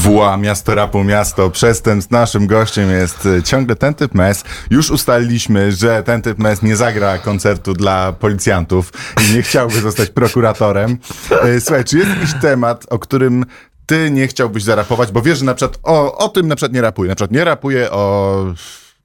WWA, 0.00 0.36
miasto 0.36 0.74
rapu, 0.74 1.04
miasto 1.04 1.50
przestępstw. 1.50 2.10
Naszym 2.10 2.46
gościem 2.46 2.90
jest 2.90 3.26
y, 3.26 3.42
ciągle 3.42 3.76
ten 3.76 3.94
typ 3.94 4.14
mes. 4.14 4.44
Już 4.70 4.90
ustaliliśmy, 4.90 5.72
że 5.72 6.02
ten 6.02 6.22
typ 6.22 6.38
mes 6.38 6.62
nie 6.62 6.76
zagra 6.76 7.18
koncertu 7.18 7.74
dla 7.74 8.12
policjantów 8.12 8.92
i 9.30 9.34
nie 9.34 9.42
chciałby 9.42 9.80
zostać 9.90 10.10
prokuratorem. 10.10 10.98
Y, 11.56 11.60
Słuchaj, 11.60 11.84
czy 11.84 11.98
jest 11.98 12.10
jakiś 12.10 12.34
temat, 12.40 12.86
o 12.90 12.98
którym 12.98 13.44
ty 13.86 14.10
nie 14.10 14.28
chciałbyś 14.28 14.62
zarapować, 14.62 15.12
bo 15.12 15.22
wiesz, 15.22 15.38
że 15.38 15.44
na 15.44 15.54
przykład 15.54 15.78
o, 15.82 16.18
o 16.18 16.28
tym 16.28 16.48
na 16.48 16.56
przykład 16.56 16.72
nie 16.72 16.80
rapuję. 16.80 17.08
Na 17.08 17.14
przykład 17.14 17.32
nie 17.32 17.44
rapuję 17.44 17.90
o... 17.90 18.44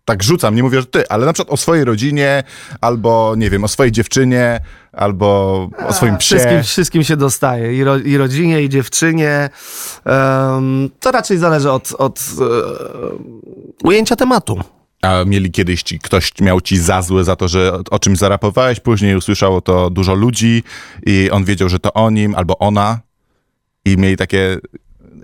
Tak 0.06 0.24
rzucam, 0.24 0.56
nie 0.56 0.64
mówię, 0.64 0.80
że 0.80 0.86
ty, 0.86 1.10
ale 1.10 1.26
na 1.26 1.34
przykład 1.34 1.54
o 1.54 1.58
swojej 1.58 1.84
rodzinie, 1.86 2.44
albo 2.82 3.34
nie 3.38 3.50
wiem, 3.50 3.64
o 3.64 3.68
swojej 3.68 3.92
dziewczynie, 3.92 4.60
albo 4.92 5.70
o 5.88 5.94
swoim 5.94 6.18
psie. 6.18 6.36
Wszystkim, 6.36 6.64
wszystkim 6.64 7.04
się 7.04 7.18
dostaje. 7.18 7.78
I, 7.78 7.84
ro, 7.84 7.98
i 7.98 8.18
rodzinie, 8.18 8.64
i 8.64 8.70
dziewczynie. 8.70 9.50
Em, 10.06 10.90
to 11.00 11.12
raczej 11.12 11.38
zależy 11.38 11.72
od, 11.72 11.92
od 11.98 12.20
e, 12.20 12.44
ujęcia 13.84 14.16
tematu. 14.16 14.60
A 15.02 15.24
mieli 15.26 15.52
kiedyś 15.52 15.84
ci, 15.84 16.00
ktoś 16.00 16.32
miał 16.42 16.62
ci 16.62 16.78
za 16.78 17.02
złe 17.02 17.24
za 17.24 17.36
to, 17.36 17.48
że 17.48 17.74
o, 17.74 17.82
o 17.92 18.00
czymś 18.00 18.18
zarapowałeś, 18.18 18.80
później 18.80 19.16
usłyszało 19.16 19.62
to 19.62 19.90
dużo 19.90 20.14
ludzi 20.14 20.64
i 21.06 21.30
on 21.32 21.46
wiedział, 21.46 21.70
że 21.70 21.80
to 21.80 21.94
o 21.94 22.10
nim 22.10 22.36
albo 22.36 22.58
ona 22.58 23.00
i 23.86 23.98
mieli 23.98 24.18
takie, 24.18 24.58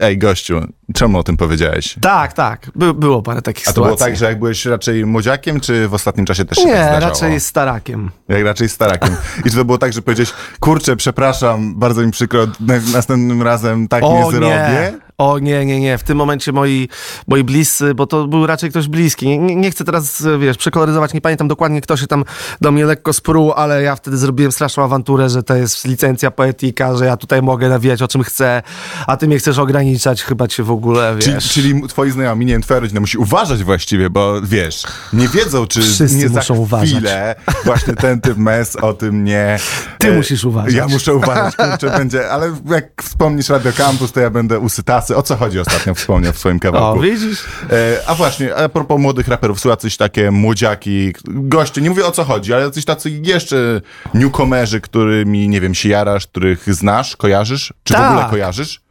ej 0.02 0.18
gościu, 0.18 0.62
czemu 0.94 1.20
o 1.20 1.24
tym 1.24 1.38
powiedziałeś? 1.38 1.96
Tak, 2.02 2.34
tak. 2.34 2.72
By, 2.76 2.94
było 2.94 3.22
parę 3.22 3.42
takich 3.42 3.64
A 3.64 3.66
to 3.66 3.72
sytuacji. 3.72 3.96
było 3.98 3.98
tak, 4.10 4.16
że 4.18 4.26
jak 4.26 4.40
byłeś 4.40 4.66
raczej 4.66 5.06
młodziakiem, 5.06 5.60
czy 5.60 5.88
w 5.88 5.94
ostatnim 5.94 6.26
czasie 6.26 6.46
też 6.46 6.58
się 6.58 6.66
Nie, 6.66 6.74
tak 6.74 7.02
raczej 7.02 7.40
starakiem. 7.40 8.12
Jak 8.28 8.44
raczej 8.44 8.70
starakiem. 8.70 9.16
I 9.46 9.50
czy 9.50 9.56
to 9.56 9.66
było 9.66 9.78
tak, 9.78 9.94
że 9.94 10.02
powiedziałeś, 10.02 10.34
kurczę, 10.60 10.96
przepraszam, 10.96 11.76
bardzo 11.80 12.02
mi 12.02 12.12
przykro, 12.12 12.48
na, 12.60 12.74
następnym 12.94 13.42
razem 13.42 13.88
tak 13.88 14.04
nie 14.04 14.26
zrobię? 14.32 14.48
nie. 14.48 14.94
O 15.22 15.40
nie, 15.40 15.66
nie, 15.66 15.80
nie. 15.80 15.98
W 15.98 16.04
tym 16.04 16.18
momencie 16.18 16.52
moi, 16.52 16.90
moi 17.28 17.44
bliscy, 17.44 17.94
bo 17.96 18.08
to 18.08 18.28
był 18.28 18.48
raczej 18.48 18.70
ktoś 18.70 18.88
bliski. 18.88 19.40
Nie, 19.40 19.56
nie, 19.56 19.72
chcę 19.72 19.84
teraz, 19.86 20.24
wiesz, 20.40 20.58
przekoloryzować, 20.58 21.14
nie 21.14 21.22
pamiętam 21.22 21.48
dokładnie, 21.48 21.82
kto 21.82 21.98
się 21.98 22.08
tam 22.08 22.24
do 22.62 22.72
mnie 22.72 22.86
lekko 22.86 23.14
spruł, 23.14 23.52
ale 23.52 23.84
ja 23.84 23.96
wtedy 23.96 24.18
zrobiłem 24.18 24.52
straszną 24.52 24.84
awanturę, 24.84 25.30
że 25.30 25.44
to 25.44 25.56
jest 25.56 25.86
licencja 25.86 26.32
poetyka, 26.32 26.96
że 26.98 27.06
ja 27.06 27.18
tutaj 27.18 27.42
mogę 27.42 27.70
nawijać 27.70 28.02
o 28.02 28.08
czym 28.08 28.24
chcę, 28.24 28.64
a 29.08 29.18
ty 29.18 29.28
mnie 29.28 29.38
chcesz 29.40 29.58
ograniczać, 29.58 30.24
chyba 30.24 30.48
cię 30.48 30.64
w 30.64 30.72
ogóle, 30.72 31.16
Czyli, 31.20 31.36
wiesz. 31.36 31.50
czyli 31.52 31.88
twoi 31.88 32.12
znajomi, 32.12 32.46
nie 32.46 32.54
wiem, 32.54 32.62
twoja 32.62 32.80
rodzina 32.80 33.00
musi 33.00 33.18
uważać 33.18 33.64
właściwie, 33.64 34.10
bo 34.10 34.42
wiesz, 34.42 34.84
nie 35.14 35.28
wiedzą, 35.28 35.68
czy 35.68 35.82
Wszyscy 35.82 36.16
nie 36.18 36.30
za 36.30 36.40
muszą 36.40 36.56
uważać. 36.56 36.90
chwilę 36.90 37.36
właśnie 37.66 37.94
ten 37.96 38.22
typ 38.22 38.38
mes 38.38 38.76
o 38.76 38.94
tym 38.94 39.24
nie... 39.24 39.60
Ty 39.98 40.08
e, 40.08 40.18
musisz 40.18 40.44
uważać. 40.46 40.74
Ja 40.74 40.88
muszę 40.88 41.16
uważać, 41.16 41.56
kurczę, 41.56 41.98
będzie, 41.98 42.30
ale 42.32 42.54
jak 42.70 43.04
wspomnisz 43.04 43.50
Radio 43.50 43.72
Campus, 43.74 44.12
to 44.12 44.20
ja 44.20 44.30
będę 44.30 44.60
usytasy. 44.60 45.11
O 45.16 45.22
co 45.24 45.36
chodzi 45.36 45.60
ostatnio 45.60 45.96
wspomniał 45.96 46.34
w 46.34 46.38
swoim 46.38 46.58
O, 46.58 46.60
kawałku? 46.60 47.02
widzisz? 47.02 47.40
E, 47.72 48.02
a 48.08 48.16
właśnie, 48.16 48.56
a 48.56 48.70
propos 48.70 49.00
młodych 49.02 49.28
raperów, 49.28 49.60
są 49.60 49.70
jacyś 49.70 49.98
takie 49.98 50.32
młodziaki, 50.32 51.14
goście, 51.26 51.82
nie 51.82 51.90
mówię 51.90 52.06
o 52.06 52.12
co 52.12 52.24
chodzi, 52.24 52.54
ale 52.54 52.64
jacyś 52.64 52.86
tacy 52.86 53.10
jeszcze 53.10 53.82
newcomerzy, 54.14 54.82
którymi, 54.82 55.50
nie 55.50 55.62
wiem, 55.62 55.76
się 55.76 55.90
jarasz, 55.90 56.28
których 56.28 56.74
znasz, 56.74 57.18
kojarzysz? 57.18 57.74
Czy 57.84 57.94
w 57.94 57.98
Tak. 57.98 58.12
ogóle 58.12 58.28
kojarzysz? 58.30 58.82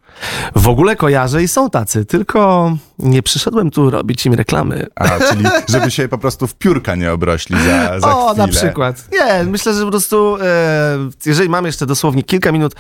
W 0.55 0.69
ogóle 0.69 0.97
kojarzę 0.97 1.43
i 1.43 1.49
są 1.49 1.71
tacy, 1.71 2.05
tylko 2.05 2.73
nie 2.99 3.23
przyszedłem 3.23 3.71
tu 3.71 3.91
robić 3.91 4.27
im 4.27 4.35
reklamy. 4.35 4.87
A, 4.95 5.09
czyli 5.09 5.45
żeby 5.69 5.91
się 5.91 6.09
po 6.09 6.19
prostu 6.19 6.47
w 6.47 6.55
piórka 6.55 6.95
nie 6.95 7.13
obrośli 7.13 7.57
za, 7.65 8.01
za 8.01 8.17
o, 8.17 8.29
chwilę. 8.29 8.47
na 8.47 8.53
przykład. 8.53 9.09
Nie, 9.13 9.45
myślę, 9.45 9.75
że 9.75 9.85
po 9.85 9.91
prostu, 9.91 10.37
e, 10.43 10.99
jeżeli 11.27 11.49
mamy 11.49 11.69
jeszcze 11.69 11.87
dosłownie 11.87 12.23
kilka 12.23 12.53
minut, 12.53 12.75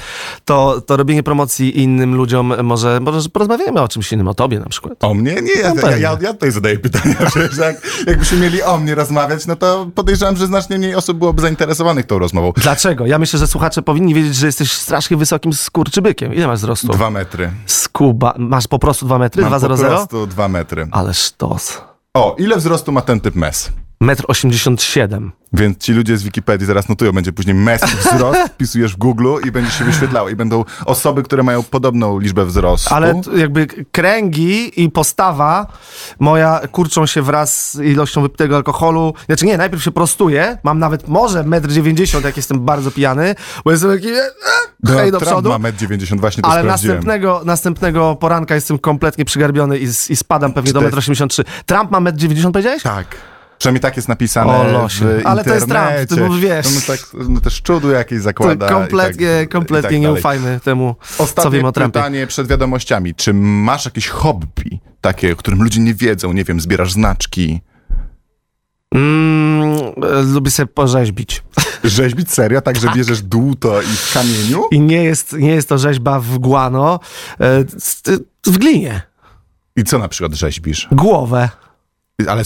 to, 0.44 0.80
to 0.80 0.97
robienie 0.97 1.23
promocji 1.23 1.82
innym 1.82 2.14
ludziom, 2.14 2.54
może, 2.62 3.00
może 3.00 3.28
porozmawiamy 3.28 3.80
o 3.80 3.88
czymś 3.88 4.12
innym, 4.12 4.28
o 4.28 4.35
tobie 4.35 4.59
na 4.59 4.66
przykład. 4.68 5.04
O 5.04 5.14
mnie? 5.14 5.35
Nie, 5.42 5.52
ja, 5.52 5.75
No 5.75 5.90
ja, 5.90 5.97
ja, 5.97 6.18
ja 6.20 6.32
tutaj 6.32 6.50
zadaję 6.50 6.78
pytania, 6.78 7.14
przecież 7.30 7.59
jak, 7.59 7.76
jakbyśmy 8.06 8.38
mieli 8.38 8.62
o 8.62 8.78
mnie 8.78 8.94
rozmawiać, 8.94 9.47
no 9.47 9.56
to 9.56 9.90
podejrzewam, 9.94 10.37
że 10.37 10.47
znacznie 10.47 10.78
mniej 10.78 10.94
osób 10.94 11.18
byłoby 11.18 11.42
zainteresowanych 11.42 12.06
tą 12.06 12.18
rozmową. 12.18 12.52
Dlaczego? 12.56 13.06
Ja 13.06 13.18
myślę, 13.18 13.38
że 13.38 13.47
słuchacze 13.47 13.82
powinni 13.82 14.14
wiedzieć, 14.14 14.35
że 14.37 14.47
jesteś 14.47 14.73
strasznie 14.73 15.16
wysokim 15.16 15.52
skurczybykiem. 15.52 16.35
Ile 16.35 16.47
masz 16.47 16.59
wzrostu? 16.59 16.88
Dwa 16.88 17.11
metry. 17.11 17.29
Skuba. 17.66 18.34
Masz 18.38 18.66
po 18.66 18.78
prostu 18.78 19.06
dwa 19.06 19.18
metry? 19.18 19.42
Mam 19.42 19.50
Dwa 19.50 19.56
po 19.56 19.60
zero 19.60 19.76
zero? 19.76 19.96
prostu 19.96 20.26
dwa 20.26 20.49
metry. 20.49 20.88
Ale 20.90 21.14
sztos. 21.14 21.82
O, 22.14 22.34
ile 22.38 22.56
wzrostu 22.56 22.92
ma 22.92 23.00
ten 23.00 23.20
typ 23.20 23.34
mes? 23.34 23.70
1,87 24.02 25.14
m. 25.14 25.33
Więc 25.52 25.78
ci 25.78 25.92
ludzie 25.92 26.16
z 26.19 26.23
Wikipedii 26.23 26.66
zaraz 26.66 26.88
notują, 26.88 27.12
będzie 27.12 27.33
później 27.33 27.54
mes 27.54 27.83
wzrost, 27.83 28.40
wpisujesz 28.54 28.92
w 28.95 28.97
Google 28.97 29.28
i 29.47 29.50
będzie 29.50 29.71
się 29.71 29.85
wyświetlało. 29.85 30.28
I 30.28 30.37
będą 30.37 30.64
osoby, 30.87 31.23
które 31.23 31.42
mają 31.42 31.62
podobną 31.62 32.19
liczbę 32.19 32.45
wzrostu. 32.47 32.95
Ale 32.95 33.21
jakby 33.37 33.66
kręgi 33.92 34.83
i 34.85 34.90
postawa 34.90 35.66
moja 36.21 36.61
kurczą 36.73 37.07
się 37.07 37.23
wraz 37.23 37.71
z 37.71 37.80
ilością 37.80 38.23
wypitego 38.23 38.57
alkoholu. 38.57 39.14
Znaczy 39.26 39.47
nie, 39.47 39.59
najpierw 39.59 39.83
się 39.83 39.90
prostuję, 39.90 40.59
mam 40.62 40.78
nawet 40.78 41.09
może 41.09 41.45
1,90 41.45 42.16
m, 42.16 42.23
jak 42.25 42.37
jestem 42.37 42.61
bardzo 42.61 42.90
pijany, 42.90 43.35
bo 43.64 43.71
jestem 43.71 43.90
taki 43.90 44.09
e, 44.09 44.21
No, 44.83 44.97
hej 44.97 45.12
do 45.12 45.19
Trump 45.19 45.33
przodu. 45.33 45.49
ma 45.59 45.71
1,90 45.71 46.12
m, 46.12 46.19
właśnie 46.19 46.42
to 46.42 46.49
Ale 46.49 46.62
następnego, 46.62 47.42
następnego 47.45 48.16
poranka 48.16 48.54
jestem 48.54 48.78
kompletnie 48.78 49.25
przygarbiony 49.25 49.78
i, 49.78 49.83
i 50.09 50.16
spadam 50.16 50.52
pewnie 50.52 50.73
do 50.73 50.80
to 50.80 50.87
jest- 50.87 50.97
1,83 51.09 51.40
m. 51.40 51.47
Trump 51.66 51.90
ma 51.90 52.00
1,90 52.00 52.47
m 52.47 52.52
powiedziałeś? 52.52 52.83
Tak. 52.83 53.07
Przynajmniej 53.60 53.80
tak 53.80 53.96
jest 53.96 54.08
napisane 54.08 54.52
O, 54.52 54.64
losie. 54.72 55.04
w 55.04 55.26
Ale 55.26 55.44
to 55.44 55.54
jest. 55.54 55.66
Trump, 55.68 56.08
ty 56.08 56.16
mów, 56.16 56.40
wiesz. 56.40 56.66
No, 56.66 56.70
no, 56.74 56.80
tak, 56.86 57.28
no 57.28 57.40
też 57.40 57.62
czudu 57.62 57.90
jakieś 57.90 58.18
To 58.18 58.22
zakłada. 58.22 58.68
kompletnie, 58.68 59.26
i 59.26 59.40
tak, 59.40 59.48
kompletnie 59.48 59.90
tak 59.90 60.00
nie 60.00 60.12
ufajmy 60.12 60.60
temu, 60.64 60.96
co 61.16 61.24
Ostatnie 61.24 61.50
wiem 61.50 61.64
o 61.64 61.72
Trumpie. 61.72 61.92
pytanie 61.92 62.26
przed 62.26 62.46
wiadomościami. 62.46 63.14
Czy 63.14 63.32
masz 63.34 63.84
jakieś 63.84 64.08
hobby, 64.08 64.78
takie, 65.00 65.32
o 65.32 65.36
którym 65.36 65.62
ludzie 65.62 65.80
nie 65.80 65.94
wiedzą? 65.94 66.32
Nie 66.32 66.44
wiem, 66.44 66.60
zbierasz 66.60 66.92
znaczki. 66.92 67.60
Mm, 68.94 69.72
e, 70.18 70.22
lubię 70.22 70.50
sobie 70.50 70.66
porzeźbić. 70.66 71.42
Rzeźbić 71.84 72.32
serio? 72.32 72.60
Tak, 72.60 72.76
że 72.80 72.88
bierzesz 72.94 73.22
dłuto 73.22 73.82
i 73.82 73.86
w 73.86 74.10
kamieniu? 74.14 74.64
I 74.70 74.80
nie 74.80 75.04
jest, 75.04 75.32
nie 75.32 75.50
jest 75.50 75.68
to 75.68 75.78
rzeźba 75.78 76.20
w 76.20 76.38
guano, 76.38 77.00
e, 77.40 77.64
z- 77.78 78.02
w 78.46 78.58
glinie. 78.58 79.02
I 79.76 79.84
co 79.84 79.98
na 79.98 80.08
przykład 80.08 80.34
rzeźbisz? 80.34 80.88
Głowę. 80.92 81.48
Ale 82.28 82.42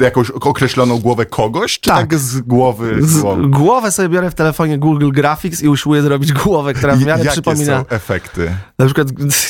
jakąś 0.00 0.30
określoną 0.30 0.98
głowę 0.98 1.26
kogoś? 1.26 1.80
Czy 1.80 1.90
tak, 1.90 2.10
Tak. 2.10 2.18
z 2.18 2.40
głowy? 2.40 2.96
Z, 3.00 3.22
głowę 3.50 3.92
sobie 3.92 4.08
biorę 4.08 4.30
w 4.30 4.34
telefonie 4.34 4.78
Google 4.78 5.10
Graphics 5.10 5.62
i 5.62 5.68
usiłuję 5.68 6.02
zrobić 6.02 6.32
głowę, 6.32 6.74
która 6.74 6.96
w 6.96 7.00
miarę 7.00 7.18
Jakie 7.18 7.30
przypomina. 7.32 7.78
są 7.78 7.84
efekty? 7.88 8.56
Na 8.78 8.84
przykład, 8.86 9.08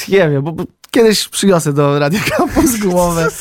nie 0.09 0.31
wiem, 0.31 0.43
bo 0.43 0.53
bo 0.53 0.65
kiedyś 0.91 1.29
przyniosę 1.29 1.73
do 1.73 1.99
Radia 1.99 2.21
Campus 2.37 2.77
głowę. 2.79 3.29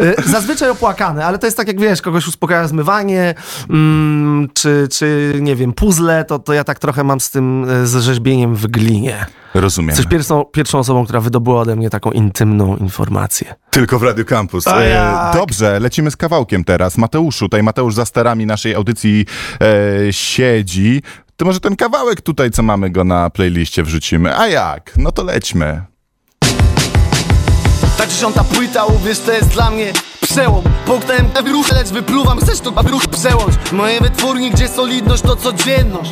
Y, 0.00 0.14
Zazwyczaj 0.26 0.70
opłakane, 0.70 1.26
ale 1.26 1.38
to 1.38 1.46
jest 1.46 1.56
tak 1.56 1.68
jak 1.68 1.80
wiesz, 1.80 2.02
kogoś 2.02 2.28
uspokaja 2.28 2.68
zmywanie, 2.68 3.34
mm, 3.70 4.48
czy, 4.54 4.88
czy 4.90 5.32
nie 5.40 5.56
wiem, 5.56 5.72
puzzle, 5.72 6.24
to, 6.24 6.38
to 6.38 6.52
ja 6.52 6.64
tak 6.64 6.78
trochę 6.78 7.04
mam 7.04 7.20
z 7.20 7.30
tym, 7.30 7.70
y, 7.70 7.86
z 7.86 7.96
rzeźbieniem 7.96 8.54
w 8.54 8.66
glinie. 8.66 9.26
Rozumiem. 9.54 9.88
Jesteś 9.88 10.06
pierwszą, 10.06 10.44
pierwszą 10.44 10.78
osobą, 10.78 11.04
która 11.04 11.20
wydobyła 11.20 11.60
ode 11.60 11.76
mnie 11.76 11.90
taką 11.90 12.10
intymną 12.10 12.76
informację. 12.76 13.54
Tylko 13.70 13.98
w 13.98 14.02
Radio 14.02 14.24
Campus. 14.24 14.66
E, 14.66 15.30
dobrze, 15.34 15.80
lecimy 15.80 16.10
z 16.10 16.16
kawałkiem 16.16 16.64
teraz. 16.64 16.98
Mateuszu, 16.98 17.44
tutaj 17.44 17.62
Mateusz 17.62 17.94
za 17.94 18.04
starami 18.04 18.46
naszej 18.46 18.74
audycji 18.74 19.26
e, 19.60 20.12
siedzi. 20.12 21.02
To 21.36 21.44
może 21.44 21.60
ten 21.60 21.76
kawałek 21.76 22.20
tutaj, 22.20 22.50
co 22.50 22.62
mamy 22.62 22.90
go 22.90 23.04
na 23.04 23.30
playliście, 23.30 23.82
wrzucimy. 23.82 24.38
A 24.38 24.48
jak? 24.48 24.92
No 24.96 25.12
to 25.12 25.24
lećmy. 25.24 25.82
Ta 28.16 28.20
dziesiąta 28.20 28.44
płyta, 28.44 28.84
uwierz, 28.84 29.20
to 29.20 29.32
jest 29.32 29.48
dla 29.48 29.70
mnie 29.70 29.92
przełom. 30.20 30.64
Połknąłem 30.86 31.30
wirusz, 31.44 31.72
lecz 31.72 31.88
wypluwam, 31.88 32.38
chcesz 32.38 32.60
to 32.60 32.72
wirusz 32.84 33.06
przełącz? 33.06 33.54
Moje 33.72 34.00
wytwórnie, 34.00 34.50
gdzie 34.50 34.68
solidność 34.68 35.22
to 35.22 35.36
codzienność. 35.36 36.10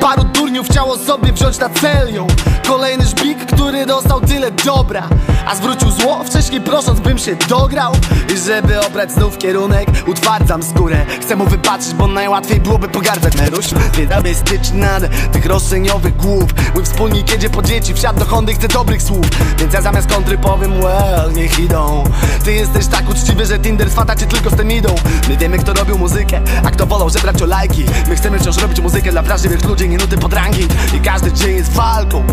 Paru 0.00 0.24
turniów 0.24 0.66
chciało 0.66 0.98
sobie 0.98 1.32
wziąć 1.32 1.58
na 1.58 1.68
celią 1.68 2.26
Kolejny 2.68 3.04
żbik, 3.06 3.46
który 3.54 3.86
dostał 3.86 4.20
tyle 4.20 4.50
dobra 4.50 5.08
A 5.50 5.54
zwrócił 5.54 5.90
zło, 5.90 6.24
wcześniej 6.24 6.60
prosząc 6.60 7.00
bym 7.00 7.18
się 7.18 7.36
dograł. 7.48 7.92
I 8.34 8.38
żeby 8.38 8.86
obrać 8.86 9.12
znów 9.12 9.38
kierunek, 9.38 9.88
utwardzam 10.06 10.62
skórę. 10.62 11.06
Chcę 11.22 11.36
mu 11.36 11.46
wybaczyć, 11.46 11.94
bo 11.94 12.06
najłatwiej 12.06 12.60
byłoby 12.60 12.88
pogardzać. 12.88 13.36
Meruś, 13.36 13.66
więc 13.98 14.12
aby 14.12 14.34
styć 14.34 14.70
nad 14.72 15.02
tych 15.32 15.46
roszczeniowych 15.46 16.16
głów. 16.16 16.44
Mój 16.74 16.84
wspólnik 16.84 17.32
jedzie 17.32 17.50
po 17.50 17.62
dzieci, 17.62 17.94
wsiadł 17.94 18.18
do 18.18 18.24
Hondy, 18.24 18.54
chce 18.54 18.68
dobrych 18.68 19.02
słów. 19.02 19.26
Więc 19.58 19.74
ja 19.74 19.82
zamiast 19.82 20.08
kontry 20.08 20.38
powiem, 20.38 20.80
well, 20.80 21.32
niech 21.32 21.58
idą. 21.58 22.04
Ty 22.44 22.52
jesteś 22.52 22.86
tak 22.86 23.10
uczciwy, 23.10 23.46
że 23.46 23.58
Tinder 23.58 23.90
swata 23.90 24.16
cię 24.16 24.26
tylko 24.26 24.50
z 24.50 24.56
tym 24.56 24.70
idą. 24.70 24.94
My 25.28 25.36
wiemy, 25.36 25.58
kto 25.58 25.72
robił 25.72 25.98
muzykę, 25.98 26.40
a 26.64 26.70
kto 26.70 26.86
wolał 26.86 27.10
żebrać 27.10 27.42
o 27.42 27.46
lajki. 27.46 27.84
My 28.08 28.16
chcemy 28.16 28.38
wciąż 28.38 28.56
robić 28.56 28.80
muzykę 28.80 29.10
dla 29.10 29.22
wrażliwych 29.22 29.64
ludzi, 29.64 29.88
nie 29.88 29.98
nuty 29.98 30.18
pod 30.18 30.32
ranking 30.32 30.70
I 30.96 31.00
każdy 31.00 31.32
dzień 31.32 31.56
jest 31.56 31.72
walką 31.72 32.24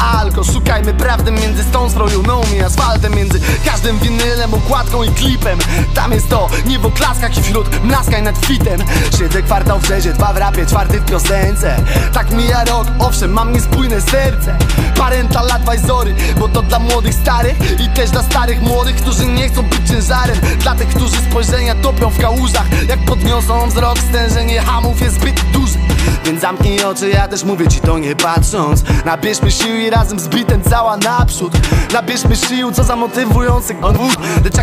Alko, 0.00 0.44
szukajmy 0.44 0.94
prawdy 0.94 1.30
między 1.30 1.64
tą 1.64 1.90
strojuną 1.90 2.42
i 2.56 2.62
asfaltem 2.62 3.14
Między 3.14 3.40
każdym 3.64 3.98
winylem, 3.98 4.54
okładką 4.54 5.02
i 5.02 5.08
klipem. 5.08 5.58
Tam 5.94 6.12
jest 6.12 6.28
to, 6.28 6.48
nie 6.66 6.78
w 6.78 6.86
oklaskach 6.86 7.38
i 7.38 7.42
wśród 7.42 7.84
mlaskaj 7.84 8.22
nad 8.22 8.46
fitem. 8.46 8.80
Siedzę 9.18 9.42
kwartał 9.42 9.80
w 9.80 9.86
rzezie, 9.86 10.12
dwa 10.12 10.32
w 10.32 10.36
rapie, 10.36 10.66
czwarty 10.66 11.00
w 11.00 11.04
piosence. 11.04 11.76
Tak 12.12 12.30
mija 12.30 12.64
rok, 12.64 12.88
owszem, 12.98 13.32
mam 13.32 13.52
niespójne 13.52 14.00
serce. 14.00 14.58
Parental 14.98 15.50
advisory, 15.50 16.14
bo 16.38 16.48
to 16.48 16.62
dla 16.62 16.78
młodych 16.78 17.14
starych 17.14 17.80
I 17.80 17.88
też 17.88 18.10
dla 18.10 18.22
starych 18.22 18.62
młodych, 18.62 18.96
którzy 18.96 19.26
nie 19.26 19.48
chcą 19.48 19.62
być 19.62 19.88
ciężarem. 19.88 20.36
Dla 20.58 20.74
tych, 20.74 20.88
którzy 20.88 21.16
spojrzenia 21.30 21.74
topią 21.74 22.10
w 22.10 22.18
kałużach 22.18 22.66
Jak 22.88 23.04
podniosą 23.04 23.68
wzrok, 23.68 23.98
stężenie 23.98 24.60
hamów 24.60 25.00
jest 25.00 25.14
zbyt 25.14 25.40
duże 25.52 25.83
Więc 26.24 26.40
zamknij 26.40 26.84
oczy, 26.84 27.10
ja 27.10 27.28
też 27.28 27.44
mówię 27.44 27.68
ci 27.68 27.80
to 27.80 27.98
nie 27.98 28.16
patrząc. 28.16 28.82
Nabierzmy 29.04 29.50
sił 29.50 29.76
i 29.76 29.90
razem 29.90 30.20
z 30.20 30.28
bitem 30.28 30.62
cała 30.62 30.96
naprzód. 30.96 31.52
Nabierzmy 31.92 32.36
sił, 32.36 32.72
co 32.72 32.84
za 32.84 32.96
motywujący 32.96 33.74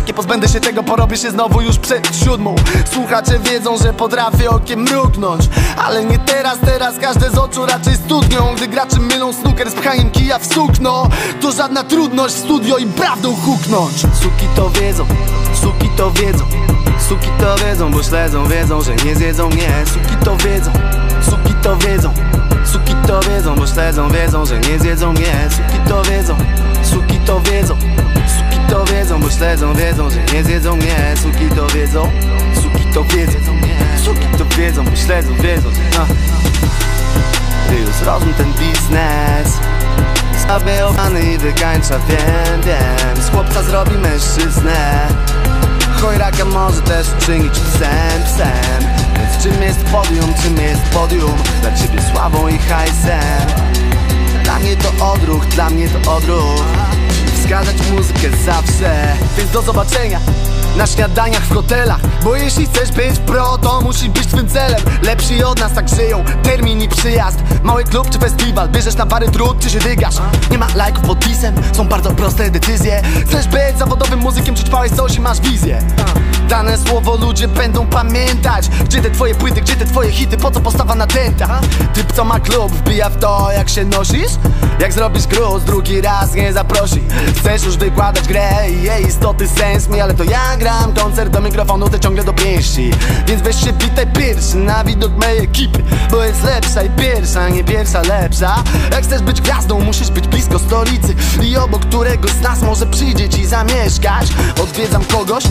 jak 0.02 0.08
nie 0.08 0.14
pozbędę 0.14 0.48
się 0.48 0.60
tego, 0.60 0.82
porobię 0.82 1.16
się 1.16 1.30
znowu 1.30 1.60
już 1.60 1.78
przed 1.78 2.16
siódmą. 2.24 2.54
Słuchacze 2.92 3.38
wiedzą, 3.38 3.78
że 3.78 3.92
potrafię 3.92 4.50
okiem 4.50 4.80
mrugnąć 4.80 5.44
Ale 5.76 6.04
nie 6.04 6.18
teraz, 6.18 6.58
teraz 6.64 6.98
każde 6.98 7.30
z 7.30 7.38
oczu 7.38 7.66
raczej 7.66 7.94
studnią. 7.94 8.54
Gdy 8.56 8.68
gracze 8.68 8.98
mylą 8.98 9.32
snooker 9.32 9.70
z 9.70 9.74
pchaniem 9.74 10.10
kija 10.10 10.38
w 10.38 10.46
sukno 10.54 11.08
To 11.40 11.52
żadna 11.52 11.84
trudność. 11.84 12.34
W 12.34 12.38
studio 12.38 12.76
i 12.76 12.86
prawdą 12.86 13.36
huknąć. 13.36 14.00
Suki 14.00 14.46
to 14.56 14.70
wiedzą, 14.70 15.06
suki 15.60 15.88
to 15.96 16.10
wiedzą 16.10 16.44
Suki 17.08 17.28
to 17.40 17.56
wiedzą, 17.56 17.90
bo 17.90 18.02
śledzą, 18.02 18.46
wiedzą, 18.46 18.82
że 18.82 18.94
nie 18.96 19.16
zjedzą 19.16 19.48
mnie. 19.48 19.84
Suki 19.86 20.16
to 20.24 20.36
wiedzą, 20.36 20.72
to 21.62 21.76
wiedzą. 21.76 22.14
Suki 22.64 22.94
to 23.06 23.20
wiedzą, 23.20 23.54
bo 23.54 23.66
śledzą, 23.66 24.08
wiedzą, 24.08 24.46
że 24.46 24.60
nie 24.60 24.78
zjedzą 24.78 25.12
mnie. 25.12 25.48
Suki 25.50 25.78
to 25.88 26.02
wiedzą, 26.02 26.36
suki 26.82 27.18
to 27.18 27.40
wiedzą. 27.40 27.76
Suki 28.26 28.60
to 28.70 28.84
wiedzą, 28.84 29.20
bo 29.20 29.30
śledzą, 29.30 29.74
wiedzą, 29.74 30.10
że 30.10 30.34
nie 30.34 30.44
zjedzą 30.44 30.76
mnie. 30.76 31.14
Suki 31.22 31.48
to 31.56 31.66
wiedzą, 31.66 32.10
suki 32.54 32.84
to 32.94 33.04
wiedzą 33.04 33.38
Suki 34.04 34.26
to 34.38 34.44
wiedzą, 34.56 34.84
bo 34.84 34.96
śledzą, 34.96 35.34
wiedzą, 35.34 35.70
że... 35.70 36.00
A. 36.00 36.06
Ty 37.68 37.78
już 37.78 38.00
rozum 38.06 38.34
ten 38.34 38.52
biznes 38.52 39.58
Sobie 40.48 40.86
obany 40.86 41.22
i 41.22 41.38
wykańcza, 41.38 41.98
wiem, 41.98 42.60
wiem. 42.66 43.22
Z 43.22 43.30
chłopca 43.30 43.62
zrobi 43.62 43.98
mężczyznę. 43.98 45.08
Chojraka 46.00 46.44
może 46.44 46.82
też 46.82 47.06
uczynić 47.18 47.54
czym 47.54 47.64
jest 49.72 49.84
podium, 49.84 50.34
czym 50.42 50.56
jest 50.56 50.82
podium? 50.82 51.34
Dla 51.60 51.72
ciebie 51.72 52.02
sławą 52.12 52.48
i 52.48 52.58
hajsem. 52.58 53.46
Dla 54.44 54.58
mnie 54.58 54.76
to 54.76 55.12
odruch, 55.12 55.46
dla 55.46 55.70
mnie 55.70 55.88
to 55.88 56.16
odruch. 56.16 56.64
Wskazać 57.40 57.76
muzykę 57.90 58.28
zawsze. 58.44 59.16
Więc 59.38 59.50
do 59.50 59.62
zobaczenia 59.62 60.20
na 60.76 60.86
śniadaniach 60.86 61.42
w 61.42 61.54
hotelach. 61.54 62.00
Bo 62.24 62.36
jeśli 62.36 62.66
chcesz 62.66 62.92
być 62.92 63.18
pro, 63.18 63.58
to 63.58 63.80
musi 63.80 64.08
być 64.08 64.26
twym 64.26 64.48
celem. 64.48 64.80
Lepsi 65.02 65.44
od 65.44 65.60
nas 65.60 65.72
tak 65.72 65.88
żyją, 65.88 66.24
termin 66.42 66.82
i 66.82 66.88
przyjazd. 66.88 67.38
Mały 67.62 67.84
klub 67.84 68.10
czy 68.10 68.18
festiwal, 68.18 68.68
bierzesz 68.68 68.96
na 68.96 69.06
pary 69.06 69.28
trud 69.28 69.60
czy 69.60 69.70
się 69.70 69.78
dygasz. 69.78 70.16
Nie 70.50 70.58
ma 70.58 70.66
lajków 70.74 71.04
pod 71.04 71.18
pisem, 71.18 71.54
są 71.72 71.88
bardzo 71.88 72.10
proste 72.10 72.50
decyzje. 72.50 73.02
Chcesz 73.28 73.48
być 73.48 73.78
zawodowym 73.78 74.18
muzykiem, 74.18 74.54
czy 74.54 74.64
trwałeś 74.64 74.92
coś 74.92 75.14
i 75.14 75.20
masz 75.20 75.40
wizję 75.40 75.82
Dane 76.52 76.78
słowo 76.78 77.16
ludzie 77.16 77.48
będą 77.48 77.86
pamiętać. 77.86 78.68
Gdzie 78.84 79.02
te 79.02 79.10
twoje 79.10 79.34
płyty, 79.34 79.60
gdzie 79.60 79.76
te 79.76 79.84
twoje 79.84 80.10
hity, 80.10 80.36
po 80.36 80.50
co 80.50 80.60
postawa 80.60 80.94
na 80.94 81.06
tenta 81.06 81.60
Typ 81.94 82.12
co 82.12 82.24
ma 82.24 82.40
klub, 82.40 82.72
wbija 82.72 83.10
w 83.10 83.18
to 83.18 83.48
jak 83.52 83.68
się 83.68 83.84
nosisz? 83.84 84.32
Jak 84.80 84.92
zrobisz 84.92 85.26
gruz, 85.26 85.64
drugi 85.64 86.00
raz 86.00 86.34
nie 86.34 86.52
zaprosi. 86.52 87.02
Chcesz 87.38 87.64
już 87.64 87.76
wykładać 87.76 88.28
grę 88.28 88.70
i 88.70 88.82
jej 88.82 89.06
istoty 89.06 89.48
sens 89.48 89.88
mi 89.88 90.00
Ale 90.00 90.14
to 90.14 90.24
ja 90.24 90.56
gram 90.56 90.94
koncert 90.94 91.30
do 91.30 91.40
mikrofonu, 91.40 91.88
ty 91.88 92.00
ciągle 92.00 92.24
do 92.24 92.32
pięści 92.32 92.90
Więc 93.26 93.42
weź 93.42 93.56
się 93.64 93.72
witaj 93.72 94.06
pierwszy 94.06 94.56
na 94.56 94.84
widok 94.84 95.12
mojej 95.12 95.44
ekipy 95.44 95.82
Bo 96.10 96.24
jest 96.24 96.44
lepsza 96.44 96.82
i 96.82 96.90
pierwsza, 96.90 97.48
nie 97.48 97.64
pierwsza 97.64 98.02
lepsza. 98.02 98.64
Jak 98.90 99.04
chcesz 99.04 99.22
być 99.22 99.40
gwiazdą, 99.40 99.80
musisz 99.80 100.10
być 100.10 100.28
blisko 100.28 100.58
stolicy 100.58 101.14
I 101.42 101.56
obok 101.56 101.86
którego 101.86 102.28
z 102.28 102.40
nas 102.40 102.62
może 102.62 102.86
przyjdzie 102.86 103.28
ci 103.28 103.46
zamieszkać. 103.46 104.28
Odwiedzam 104.62 105.04
kogoś, 105.04 105.44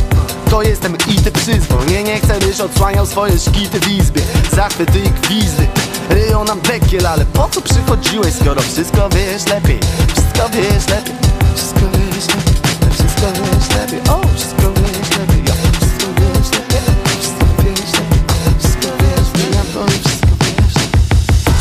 to 0.51 0.61
jestem 0.61 0.95
i 1.07 1.15
ty 1.15 1.31
przyzwolnie 1.31 1.93
Nie 1.93 2.03
nie 2.03 2.19
chcę, 2.19 2.39
byś 2.39 2.59
odsłaniał 2.59 3.05
swoje 3.05 3.39
szkity 3.39 3.79
w 3.79 3.87
izbie. 3.87 4.21
Zachwyty 4.55 4.99
i 4.99 5.09
gwizdy 5.09 5.67
Ryją 6.09 6.43
nam 6.43 6.61
dekiel, 6.61 7.07
ale 7.07 7.25
po 7.25 7.49
co 7.49 7.61
przychodziłeś 7.61 8.33
Skoro 8.33 8.61
wszystko 8.61 9.09
wiesz 9.09 9.45
lepiej? 9.45 9.79
Wszystko 10.13 10.49
wiesz 10.49 10.87
lepiej. 10.87 11.15
Wszystko 11.55 11.79
wiesz 11.79 12.27
lepiej. 12.27 12.55
Wszystko 12.93 13.27
wiesz 13.37 13.77
lepiej. 13.77 13.99
O, 13.99 14.21
wszystko 14.35 14.61
wiesz 14.61 15.09
lepiej. 15.17 15.43
Ja. 15.47 15.53
Wszystko 15.79 16.07
wiesz 16.19 16.49
lepiej. 16.55 16.81
Wszystko 17.19 17.45
wiesz 17.63 17.93
lepiej. 17.99 18.21
Wszystko 18.59 18.87
wiesz 18.99 19.27
lepiej. 19.33 19.99
Wszystko 20.03 20.31
wiesz 20.39 20.75
lepiej. 20.75 21.01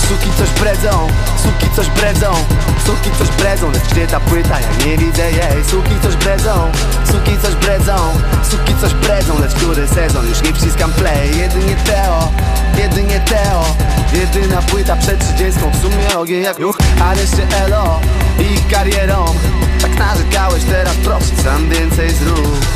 Suki 0.09 0.31
coś 0.39 0.51
bredzą. 0.61 1.09
Suki 1.43 1.77
coś 1.77 1.89
bredzą. 1.89 2.60
Suki 2.91 3.11
coś 3.19 3.29
bredzą, 3.29 3.71
lecz 3.73 3.83
gdzie 3.93 4.07
ta 4.07 4.21
płyta? 4.21 4.61
Ja 4.61 4.87
nie 4.87 4.99
widzę 4.99 5.31
jej 5.31 5.65
Suki 5.71 5.95
coś 6.03 6.17
bredzą, 6.17 6.71
suki 7.13 7.39
coś 7.43 7.55
bredzą 7.55 7.95
Suki 8.51 8.75
coś 8.81 8.95
bredzą, 8.95 9.39
lecz 9.41 9.55
który 9.55 9.89
sezon? 9.89 10.29
Już 10.29 10.43
nie 10.43 10.53
wciskam 10.53 10.93
play 10.93 11.39
Jedynie 11.39 11.77
Teo, 11.77 12.33
jedynie 12.79 13.21
Teo 13.21 13.65
Jedyna 14.13 14.63
płyta 14.63 14.97
przed 14.97 15.37
30 15.37 15.61
W 15.73 15.83
sumie 15.83 16.19
ogień 16.19 16.43
jak 16.43 16.59
ruch, 16.59 16.79
a 17.05 17.15
reszcie 17.15 17.47
elo 17.65 18.01
I 18.39 18.71
karierą 18.75 19.25
Tak 19.83 19.99
narzekałeś, 19.99 20.65
teraz 20.65 20.95
proszę 21.05 21.43
sam 21.45 21.69
więcej 21.69 22.11
zrób 22.11 22.67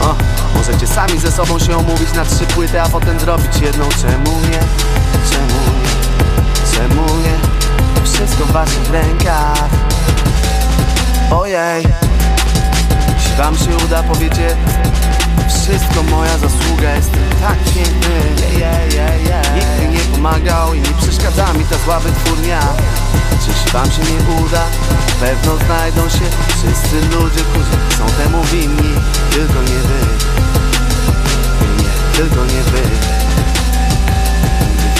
o, 0.00 0.14
możecie 0.54 0.86
sami 0.86 1.18
ze 1.18 1.32
sobą 1.32 1.58
się 1.58 1.76
omówić 1.76 2.12
na 2.14 2.24
trzy 2.24 2.46
płyty, 2.46 2.80
a 2.82 2.88
potem 2.88 3.20
zrobić 3.20 3.60
jedną 3.60 3.88
Czemu 3.88 4.40
nie? 4.40 4.58
Czemu 5.30 5.60
nie? 5.72 6.76
Czemu 6.76 7.02
nie? 7.16 7.51
Wszystko 8.04 8.44
w 8.44 8.52
waszych 8.52 8.90
rękach. 8.90 9.68
Ojej 11.30 11.86
Jeśli 13.14 13.36
wam 13.36 13.58
się 13.58 13.84
uda, 13.84 14.02
powiecie 14.02 14.56
Wszystko 15.48 16.02
moja 16.02 16.38
zasługa, 16.38 16.94
jestem 16.94 17.20
tak 17.40 17.58
piękny 17.74 18.58
yeah, 18.58 18.94
yeah, 18.94 19.24
yeah. 19.26 19.54
Nikt 19.54 19.80
mi 19.80 19.88
nie 19.88 20.00
pomagał 20.00 20.74
i 20.74 20.80
nie 20.80 20.94
przeszkadza 21.02 21.52
mi 21.52 21.64
ta 21.64 21.76
zła 21.84 22.00
wytwórnia. 22.00 22.60
Jeśli 23.48 23.72
wam 23.72 23.90
się 23.90 24.02
nie 24.02 24.44
uda, 24.44 24.64
pewno 25.20 25.56
znajdą 25.66 26.08
się 26.08 26.26
Wszyscy 26.48 26.96
ludzie, 27.16 27.40
którzy 27.40 27.70
są 27.98 28.22
temu 28.22 28.44
winni. 28.44 28.94
Tylko 29.30 29.62
nie 29.62 29.80
wy. 29.88 30.00
Nie, 31.82 32.16
tylko 32.16 32.44
nie 32.44 32.62
wy. 32.62 32.82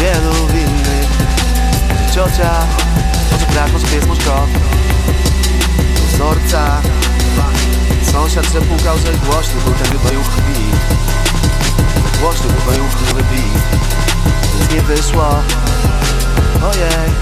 Wielu 0.00 0.46
winnych 0.46 1.01
ciocia, 2.14 2.66
może 3.32 3.46
brat, 3.46 3.72
może 3.72 3.86
pies, 3.86 4.06
może 4.06 4.22
kot 4.22 4.50
Dozorca 5.96 6.82
Sąsiad 8.12 8.46
przepukał, 8.46 8.98
że 8.98 9.12
głośny 9.12 9.60
był 9.64 9.74
ten 9.74 9.98
wyboju 9.98 10.20
krwi. 10.20 10.62
Głośny 12.20 12.46
był 12.46 12.60
wyboju 12.60 12.84
krwi. 12.90 13.42
Nic 14.60 14.72
nie 14.74 14.80
wyszło. 14.80 15.28
Ojej. 16.70 17.12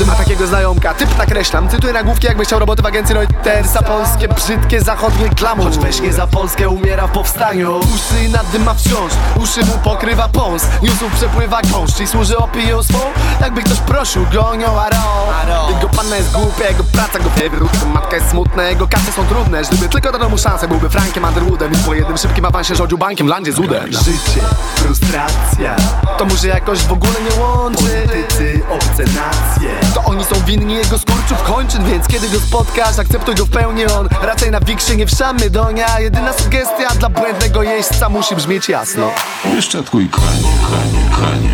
każdy 0.00 0.12
ma 0.12 0.24
takiego 0.24 0.46
znajomka. 0.46 0.94
Typ 0.94 1.18
nakreślam, 1.18 1.68
cytuję 1.68 1.92
nagłówki 1.92 2.26
jakby 2.26 2.44
chciał 2.44 2.58
roboty 2.58 2.82
w 2.82 2.86
agencji 2.86 3.14
Reutersa 3.14 3.82
Polskie, 3.82 4.28
brzydkie, 4.28 4.80
zachodnie 4.80 5.28
glamour. 5.28 5.66
Choć 5.66 5.78
weź 5.78 6.00
nie 6.00 6.12
za 6.12 6.26
Polskę, 6.26 6.68
umiera 6.68 7.06
w 7.06 7.12
powstaniu. 7.12 7.78
Uszy 7.78 8.28
nadyma 8.28 8.74
wciąż, 8.74 9.12
uszy 9.36 9.60
mu 9.60 9.72
pokrywa 9.84 10.28
pąs. 10.28 10.66
Newsów 10.82 11.12
przepływa 11.12 11.62
gąszcz 11.62 12.00
i 12.00 12.06
służy 12.06 12.38
opinią 12.38 12.82
swą 12.82 12.98
Jakby 13.40 13.62
ktoś 13.62 13.78
prosił 13.78 14.26
go 14.32 14.48
o 14.48 14.54
nią 14.54 14.80
aro 14.80 15.68
Jego 15.74 15.88
panna 15.88 16.16
jest 16.16 16.32
głupia, 16.32 16.68
jego 16.68 16.84
praca 16.84 17.18
go 17.18 17.30
wywrót 17.30 17.70
Matka 17.94 18.16
jest 18.16 18.30
smutna, 18.30 18.62
jego 18.62 18.88
kasy 18.88 19.12
są 19.12 19.26
trudne. 19.26 19.62
Gdyby 19.62 19.88
tylko 19.88 20.12
dano 20.12 20.28
mu 20.28 20.38
szansę, 20.38 20.68
byłby 20.68 20.90
Frankiem 20.90 21.24
Underwoodem. 21.24 21.72
I 21.72 21.76
po 21.76 21.94
jednym 21.94 22.18
szybkim 22.18 22.44
awansie 22.44 22.74
rządził 22.74 22.98
bankiem 22.98 23.28
landzie 23.28 23.52
z 23.52 23.58
udem. 23.58 23.92
Życie, 23.92 24.40
frustracja. 24.74 25.76
To 26.18 26.36
się 26.36 26.48
jakoś 26.48 26.78
w 26.78 26.92
ogóle 26.92 27.14
nie 27.30 27.42
łączy. 27.42 27.82
Politycy, 27.82 28.60
obce 28.70 29.04
nacje 29.04 29.89
To 29.94 30.04
oni 30.04 30.24
są 30.24 30.34
winni 30.46 30.74
jego 30.74 30.98
skurczów 30.98 31.42
kończyn 31.42 31.84
Więc 31.84 32.06
kiedy 32.08 32.28
go 32.28 32.40
spotkasz, 32.40 32.98
akceptuj 32.98 33.34
go 33.34 33.46
w 33.46 33.50
pełni. 33.50 33.86
On 33.86 34.08
Raczej 34.22 34.50
na 34.50 34.60
wiksie 34.60 34.96
nie 34.96 35.06
wszamy 35.06 35.50
donia 35.50 36.00
Jedyna 36.00 36.32
sugestia 36.32 36.94
dla 36.98 37.08
błędnego 37.08 37.62
jeźdźca 37.62 38.08
musi 38.08 38.36
brzmieć 38.36 38.68
jasno. 38.68 39.10
Wyszczatkuj 39.44 40.08
konie, 40.08 40.52
konie, 40.70 41.04
konie, 41.16 41.50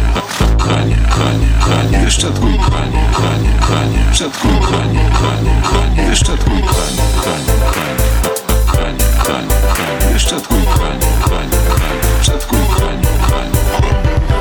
konie, 0.59 0.97
konie, 1.09 1.47
konie, 1.61 1.99
wyszczatkuj 2.05 2.53
konie, 2.53 3.05
konie, 3.13 3.53
konie, 3.69 4.05
wyszczatkuj 4.09 4.51
konie, 4.51 5.11
konie, 5.21 5.63
konie, 5.71 6.09
wyszczatkuj 6.09 6.63
konie, 6.63 7.03
konie, 7.25 7.55
konie, 7.73 8.07
konie, 8.73 9.05
konie, 9.27 9.55
konie, 9.77 10.13
wyszczatkuj 10.13 10.59
konie, 10.59 11.13
konie, 11.25 11.59
konie, 11.69 12.19
wyszczatkuj 12.19 12.59
konie, 12.59 13.09
konie. 13.31 14.36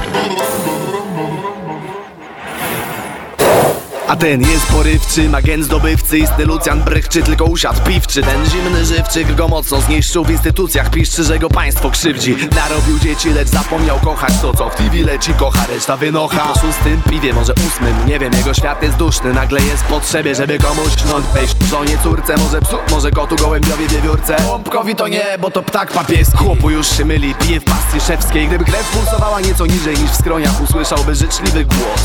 A 4.07 4.15
ten 4.15 4.41
jest 4.41 4.67
porywczy, 4.67 5.29
agent 5.35 5.65
zdobywcy 5.65 6.17
Istny 6.17 6.45
Lucjan 6.45 6.83
brychczy, 6.83 7.23
tylko 7.23 7.45
usiadł 7.45 7.81
piwczy 7.81 8.21
Ten 8.21 8.45
zimny 8.45 8.85
żywczyk 8.85 9.35
go 9.35 9.47
mocno 9.47 9.81
zniszczył 9.81 10.25
W 10.25 10.31
instytucjach 10.31 10.89
piszczy, 10.89 11.23
że 11.23 11.39
go 11.39 11.49
państwo 11.49 11.91
krzywdzi. 11.91 12.35
Narobił 12.55 12.99
dzieci, 12.99 13.29
lecz 13.29 13.47
zapomniał 13.47 13.99
kochać 13.99 14.33
To 14.41 14.53
co 14.53 14.69
w 14.69 14.75
TV 14.75 14.95
leci, 14.97 15.33
kocha, 15.33 15.65
reszta 15.67 15.97
wynocha. 15.97 16.53
Po 16.53 16.59
szóstym 16.59 17.01
piwie, 17.09 17.33
może 17.33 17.53
ósmym, 17.53 18.07
nie 18.07 18.19
wiem 18.19 18.33
Jego 18.33 18.53
świat 18.53 18.83
jest 18.83 18.95
duszny, 18.95 19.33
nagle 19.33 19.61
jest 19.61 19.83
potrzebie 19.83 20.35
Żeby 20.35 20.59
komuś 20.59 21.01
śnąć 21.01 21.25
wejść. 21.25 21.55
Żonie, 21.69 21.97
córce, 22.03 22.37
może 22.37 22.61
psu, 22.61 22.77
może 22.91 23.11
kotu, 23.11 23.35
gołębiowi, 23.35 23.87
wiewiórce. 23.87 24.37
Łąbkowi 24.49 24.95
to 24.95 25.07
nie, 25.07 25.25
bo 25.41 25.51
to 25.51 25.63
ptak 25.63 25.91
papieski. 25.91 26.37
Chłopu 26.37 26.69
już 26.69 26.97
się 26.97 27.05
myli, 27.05 27.35
pije 27.35 27.59
w 27.59 27.63
pasty 27.63 28.01
szewskiej. 28.07 28.47
Gdyby 28.47 28.65
krew 28.65 28.91
pulsowała 28.91 29.41
nieco 29.41 29.65
niżej 29.65 29.97
niż 29.97 30.11
w 30.11 30.15
skroniach 30.15 30.61
Usłyszałby 30.61 31.15
życzliwy 31.15 31.65
głos. 31.65 32.01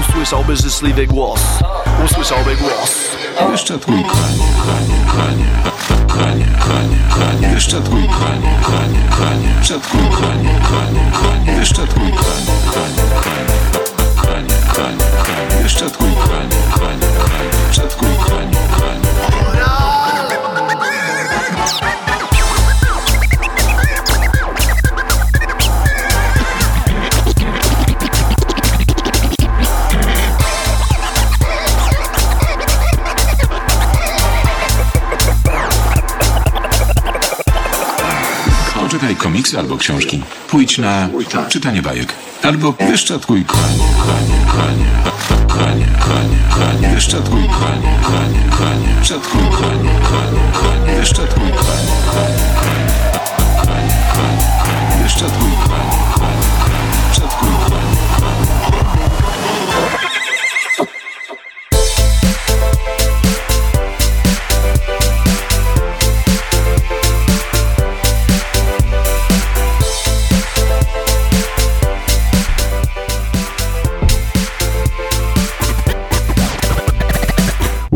Usłyszałby 0.00 0.56
życzliwy 0.56 1.06
głos 1.06 1.31
Usłyszałby 2.04 2.56
głos. 2.56 2.90
Wyszczatkuj 3.50 3.94
konie, 4.04 4.48
konie, 4.66 4.98
konie, 5.06 5.46
konie, 6.08 6.46
konie, 6.58 6.98
konie, 7.14 7.48
wyszczatkuj 7.54 8.08
konie, 8.08 8.58
konie, 8.62 9.00
konie, 9.18 9.54
wyszczatkuj 9.58 10.00
konie, 10.00 10.60
konie, 10.70 11.10
konie, 11.22 11.58
wyszczatkuj 11.58 12.10
konie, 12.10 12.54
konie, 12.74 13.02
konie, 13.22 13.54
konie, 14.22 14.56
konie, 14.74 15.04
konie, 15.24 15.62
wyszczatkuj 15.62 16.10
konie, 16.10 16.60
konie, 16.74 17.06
konie, 17.18 17.50
wyszczatkuj 17.68 18.08
konie, 18.28 18.58
konie. 18.78 19.41
Poczytaj 39.02 39.22
komiksy 39.22 39.58
albo 39.58 39.76
książki. 39.76 40.22
Pójdź 40.50 40.78
na 40.78 41.08
czytanie 41.48 41.82
bajek. 41.82 42.14
Albo 42.42 42.72
wyszczatkuj 42.72 43.44
konie, 43.44 43.62
konie, 44.06 44.38
konie, 44.52 44.86
konie, 45.48 45.86
konie, 46.00 46.38
konie, 46.50 46.94
wyszczatkuj 46.94 47.42
konie, 47.42 47.98
konie, 48.02 48.44
konie, 48.58 48.94
wyszczatkuj 48.98 49.40
konie, 49.40 49.90
konie, 50.10 50.40
konie, 50.52 50.96
wyszczatkuj 51.00 51.50
konie, 51.50 51.96
konie, 52.12 52.44
konie, 53.66 53.94
konie, 54.14 55.02
wyszczatkuj 55.02 55.50
konie, 55.64 55.98
konie, 56.14 56.31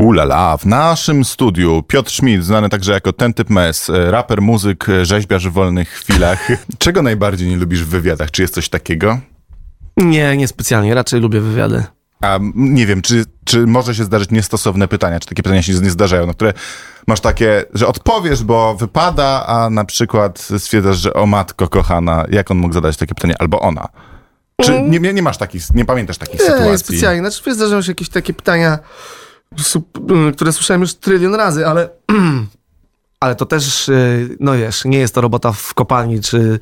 Ulala, 0.06 0.56
w 0.56 0.66
naszym 0.66 1.24
studiu 1.24 1.82
Piotr 1.82 2.10
Schmidt, 2.10 2.44
znany 2.44 2.68
także 2.68 2.92
jako 2.92 3.12
ten 3.12 3.34
typ 3.34 3.50
mes, 3.50 3.90
e, 3.90 4.10
raper, 4.10 4.42
muzyk, 4.42 4.88
e, 4.88 5.04
rzeźbiarz 5.04 5.48
w 5.48 5.52
wolnych 5.52 5.88
chwilach. 5.88 6.48
Czego 6.78 7.02
najbardziej 7.02 7.48
nie 7.48 7.56
lubisz 7.56 7.84
w 7.84 7.88
wywiadach? 7.88 8.30
Czy 8.30 8.42
jest 8.42 8.54
coś 8.54 8.68
takiego? 8.68 9.18
Nie, 9.96 10.36
niespecjalnie, 10.36 10.94
raczej 10.94 11.20
lubię 11.20 11.40
wywiady. 11.40 11.84
A 12.20 12.38
nie 12.54 12.86
wiem, 12.86 13.02
czy, 13.02 13.24
czy 13.44 13.66
może 13.66 13.94
się 13.94 14.04
zdarzyć 14.04 14.30
niestosowne 14.30 14.88
pytania, 14.88 15.20
czy 15.20 15.28
takie 15.28 15.42
pytania 15.42 15.62
się 15.62 15.72
nie 15.72 15.90
zdarzają, 15.90 16.26
na 16.26 16.34
które 16.34 16.52
masz 17.06 17.20
takie, 17.20 17.64
że 17.74 17.86
odpowiesz, 17.86 18.44
bo 18.44 18.74
wypada, 18.74 19.46
a 19.46 19.70
na 19.70 19.84
przykład 19.84 20.48
stwierdzasz, 20.58 20.96
że 20.96 21.14
o 21.14 21.26
matko 21.26 21.68
kochana, 21.68 22.24
jak 22.30 22.50
on 22.50 22.58
mógł 22.58 22.74
zadać 22.74 22.96
takie 22.96 23.14
pytanie, 23.14 23.34
albo 23.38 23.60
ona. 23.60 23.88
Czy 24.62 24.82
nie, 24.82 24.98
nie, 24.98 25.12
nie 25.12 25.22
masz 25.22 25.38
takich, 25.38 25.74
nie 25.74 25.84
pamiętasz 25.84 26.18
takich 26.18 26.40
Nie, 26.40 26.46
sytuacji? 26.46 26.70
nie 26.70 26.78
specjalnie. 26.78 27.30
Znaczy, 27.30 27.54
zdarzają 27.54 27.82
się 27.82 27.90
jakieś 27.90 28.08
takie 28.08 28.34
pytania, 28.34 28.78
które 30.35 30.52
słyszałem 30.52 30.80
już 30.80 30.94
trylion 30.94 31.35
razy, 31.35 31.66
ale 31.66 31.88
ale 33.20 33.35
to 33.35 33.46
też, 33.46 33.88
y, 33.88 34.37
no 34.40 34.52
wiesz, 34.52 34.85
nie 34.85 34.98
jest 34.98 35.14
to 35.14 35.20
robota 35.20 35.52
w 35.52 35.74
kopalni, 35.74 36.20
czy 36.20 36.59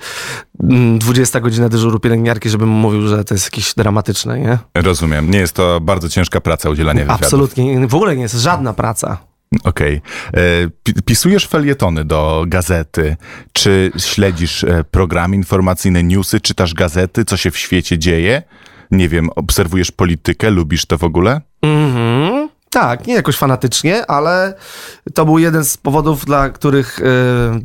mm, 0.62 0.98
20 0.98 1.40
godzina 1.40 1.68
dyżuru 1.68 2.00
pielęgniarki, 2.00 2.50
żebym 2.50 2.68
mówił, 2.68 3.08
że 3.08 3.24
to 3.24 3.34
jest 3.34 3.46
jakieś 3.46 3.74
dramatyczne, 3.74 4.40
nie? 4.40 4.58
Rozumiem. 4.74 5.30
Nie 5.30 5.38
jest 5.38 5.52
to 5.52 5.80
bardzo 5.80 6.08
ciężka 6.08 6.40
praca 6.40 6.70
udzielanie 6.70 7.00
wywiadów. 7.00 7.22
Absolutnie, 7.22 7.88
w 7.88 7.94
ogóle 7.94 8.16
nie 8.16 8.22
jest 8.22 8.34
żadna 8.34 8.72
praca. 8.72 9.18
Okej. 9.64 10.00
E, 10.34 10.40
pi- 10.82 11.02
Pisujesz 11.04 11.46
felietony 11.46 12.04
do 12.04 12.44
gazety. 12.48 13.16
Czy 13.52 13.92
śledzisz 13.98 14.64
e, 14.64 14.84
programy 14.90 15.36
informacyjne, 15.36 16.02
newsy, 16.02 16.40
czytasz 16.40 16.74
gazety, 16.74 17.24
co 17.24 17.36
się 17.36 17.50
w 17.50 17.58
świecie 17.58 17.98
dzieje? 17.98 18.42
Nie 18.90 19.08
wiem, 19.08 19.30
obserwujesz 19.36 19.90
politykę, 19.90 20.50
lubisz 20.50 20.86
to 20.86 20.98
w 20.98 21.04
ogóle? 21.04 21.40
Mhm. 21.62 22.33
Tak, 22.74 23.06
nie 23.06 23.14
jakoś 23.14 23.36
fanatycznie, 23.36 24.06
ale 24.06 24.54
to 25.14 25.24
był 25.24 25.38
jeden 25.38 25.64
z 25.64 25.76
powodów, 25.76 26.24
dla 26.24 26.50
których, 26.50 26.98
y, 26.98 27.04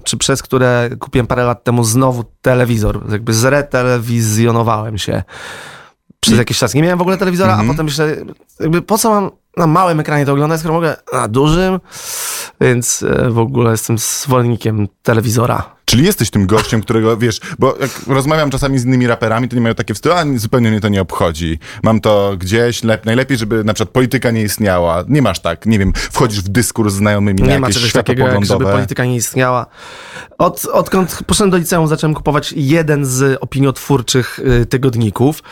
czy 0.04 0.18
przez 0.18 0.44
które 0.44 0.90
kupiłem 1.00 1.28
parę 1.28 1.44
lat 1.44 1.64
temu 1.64 1.84
znowu 1.84 2.24
telewizor. 2.42 3.12
Jakby 3.12 3.34
zretelewizjonowałem 3.34 4.98
się 4.98 5.24
przez 6.20 6.38
jakiś 6.38 6.58
czas. 6.58 6.74
Nie 6.74 6.82
miałem 6.82 6.98
w 6.98 7.02
ogóle 7.02 7.18
telewizora, 7.18 7.58
a 7.58 7.64
potem 7.64 7.86
myślę, 7.86 8.16
jakby 8.60 8.82
po 8.82 8.98
co 8.98 9.10
mam 9.10 9.32
na 9.60 9.68
małym 9.68 10.00
ekranie 10.00 10.26
to 10.26 10.32
oglądać, 10.32 10.60
skoro 10.60 10.74
mogę 10.74 10.96
na 11.14 11.28
dużym, 11.28 11.80
więc 12.62 13.04
e, 13.04 13.30
w 13.30 13.40
ogóle 13.40 13.72
jestem 13.72 13.98
zwolennikiem 13.98 14.88
telewizora. 15.04 15.80
Czyli 15.86 16.06
jesteś 16.06 16.30
tym 16.30 16.48
gościem, 16.48 16.82
którego 16.82 17.18
wiesz, 17.18 17.40
bo 17.60 17.76
jak 17.82 17.92
rozmawiam 18.08 18.50
czasami 18.50 18.80
z 18.80 18.86
innymi 18.86 19.08
raperami, 19.08 19.50
to 19.50 19.56
nie 19.56 19.62
mają 19.62 19.76
takie 19.76 19.94
wstydu, 19.94 20.16
a 20.16 20.24
zupełnie 20.36 20.70
mnie 20.70 20.82
to 20.82 20.90
nie 20.90 21.02
obchodzi. 21.02 21.60
Mam 21.84 22.02
to 22.02 22.34
gdzieś, 22.38 22.84
lep, 22.84 23.06
najlepiej, 23.06 23.38
żeby 23.38 23.64
na 23.64 23.74
przykład 23.74 23.94
polityka 23.94 24.32
nie 24.32 24.44
istniała. 24.44 25.04
Nie 25.08 25.22
masz 25.22 25.40
tak, 25.40 25.66
nie 25.66 25.80
wiem, 25.80 25.94
wchodzisz 25.96 26.42
w 26.42 26.50
dyskurs 26.50 26.94
z 26.94 26.98
znajomymi 26.98 27.42
na 27.42 27.48
Nie 27.48 27.60
ma 27.60 27.68
jakieś 27.68 27.92
takiego, 27.92 28.28
jak 28.28 28.46
żeby 28.46 28.66
polityka 28.66 29.06
nie 29.06 29.16
istniała. 29.16 29.66
Od, 30.38 30.66
odkąd 30.66 31.20
poszedłem 31.28 31.50
do 31.50 31.58
liceum, 31.58 31.88
zacząłem 31.88 32.14
kupować 32.14 32.54
jeden 32.58 33.06
z 33.06 33.38
opiniotwórczych 33.42 34.40
y, 34.40 34.66
tygodników. 34.66 35.44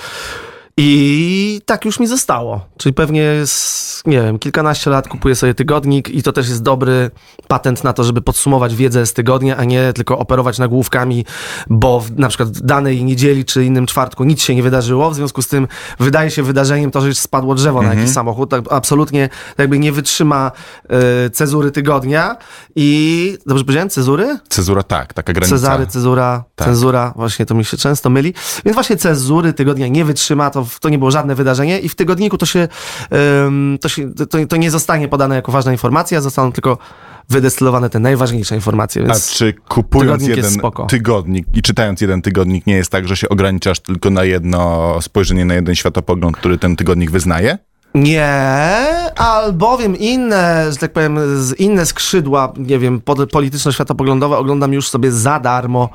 I 0.80 1.62
tak 1.66 1.86
już 1.86 2.00
mi 2.00 2.08
zostało. 2.08 2.66
Czyli 2.78 2.94
pewnie, 2.94 3.32
z, 3.46 4.02
nie 4.06 4.22
wiem, 4.22 4.40
kilkanaście 4.40 4.90
lat 4.90 5.08
kupuję 5.08 5.36
sobie 5.36 5.54
tygodnik 5.54 6.10
i 6.10 6.24
to 6.24 6.32
też 6.34 6.50
jest 6.50 6.64
dobry 6.64 7.12
patent 7.48 7.84
na 7.84 7.94
to, 7.94 8.04
żeby 8.04 8.22
podsumować 8.22 8.76
wiedzę 8.76 9.06
z 9.06 9.14
tygodnia, 9.14 9.58
a 9.58 9.64
nie 9.64 9.94
tylko 9.94 10.20
operować 10.20 10.60
nagłówkami, 10.60 11.26
bo 11.70 12.00
w, 12.00 12.12
na 12.12 12.28
przykład 12.28 12.50
danej 12.50 13.04
niedzieli 13.04 13.46
czy 13.46 13.66
innym 13.66 13.86
czwartku 13.86 14.24
nic 14.24 14.42
się 14.42 14.56
nie 14.56 14.64
wydarzyło. 14.64 15.12
W 15.12 15.16
związku 15.16 15.42
z 15.42 15.48
tym 15.48 15.68
wydaje 16.00 16.32
się 16.32 16.44
wydarzeniem 16.44 16.92
to, 16.92 17.02
że 17.02 17.08
już 17.08 17.18
spadło 17.18 17.56
drzewo 17.56 17.82
na 17.82 17.94
jakiś 17.94 18.10
samochód. 18.10 18.50
Tak 18.50 18.62
absolutnie 18.70 19.30
jakby 19.58 19.80
nie 19.80 19.92
wytrzyma 19.92 20.52
y, 21.26 21.30
cezury 21.30 21.72
tygodnia 21.72 22.38
i... 22.76 23.38
Dobrze 23.46 23.64
powiedziałem? 23.64 23.90
Cezury? 23.90 24.38
Cezura 24.50 24.84
tak, 24.84 25.14
taka 25.14 25.34
granica. 25.34 25.56
Cezary, 25.56 25.88
cezura, 25.88 26.44
Tak. 26.56 26.68
cenzura, 26.68 27.14
właśnie 27.16 27.46
to 27.46 27.56
mi 27.56 27.66
się 27.66 27.78
często 27.78 28.10
myli. 28.10 28.34
Więc 28.66 28.76
właśnie 28.76 28.98
cezury 28.98 29.54
tygodnia 29.54 29.88
nie 29.88 30.06
wytrzyma, 30.06 30.50
to, 30.50 30.67
to 30.80 30.90
nie 30.90 30.98
było 30.98 31.12
żadne 31.12 31.36
wydarzenie 31.36 31.80
i 31.80 31.90
w 31.90 31.96
tygodniku 31.96 32.38
to 32.38 32.46
się, 32.46 32.68
to, 33.82 33.90
się 33.90 34.14
to, 34.14 34.46
to 34.50 34.58
nie 34.58 34.72
zostanie 34.72 35.08
podane 35.08 35.36
jako 35.36 35.52
ważna 35.52 35.72
informacja, 35.72 36.22
zostaną 36.22 36.52
tylko 36.52 36.78
wydestylowane 37.30 37.90
te 37.90 38.00
najważniejsze 38.00 38.56
informacje. 38.56 39.04
A 39.04 39.06
Więc 39.06 39.32
czy 39.32 39.54
kupując 39.54 40.28
jeden 40.28 40.52
tygodnik 40.90 41.48
i 41.54 41.62
czytając 41.62 42.02
jeden 42.02 42.22
tygodnik 42.22 42.68
nie 42.68 42.76
jest 42.76 42.92
tak, 42.92 43.08
że 43.08 43.18
się 43.18 43.30
ograniczasz 43.30 43.80
tylko 43.80 44.10
na 44.10 44.24
jedno 44.24 45.02
spojrzenie, 45.02 45.46
na 45.46 45.54
jeden 45.54 45.76
światopogląd, 45.76 46.38
który 46.38 46.58
ten 46.58 46.76
tygodnik 46.76 47.12
wyznaje? 47.12 47.58
Nie, 48.02 48.78
albowiem 49.16 49.96
inne, 49.96 50.72
że 50.72 50.78
tak 50.78 50.94
powiem, 50.94 51.20
inne 51.58 51.86
skrzydła, 51.86 52.54
nie 52.58 52.80
wiem, 52.80 53.02
polityczno-światopoglądowe 53.32 54.38
oglądam 54.38 54.74
już 54.74 54.90
sobie 54.90 55.12
za 55.12 55.40
darmo 55.40 55.90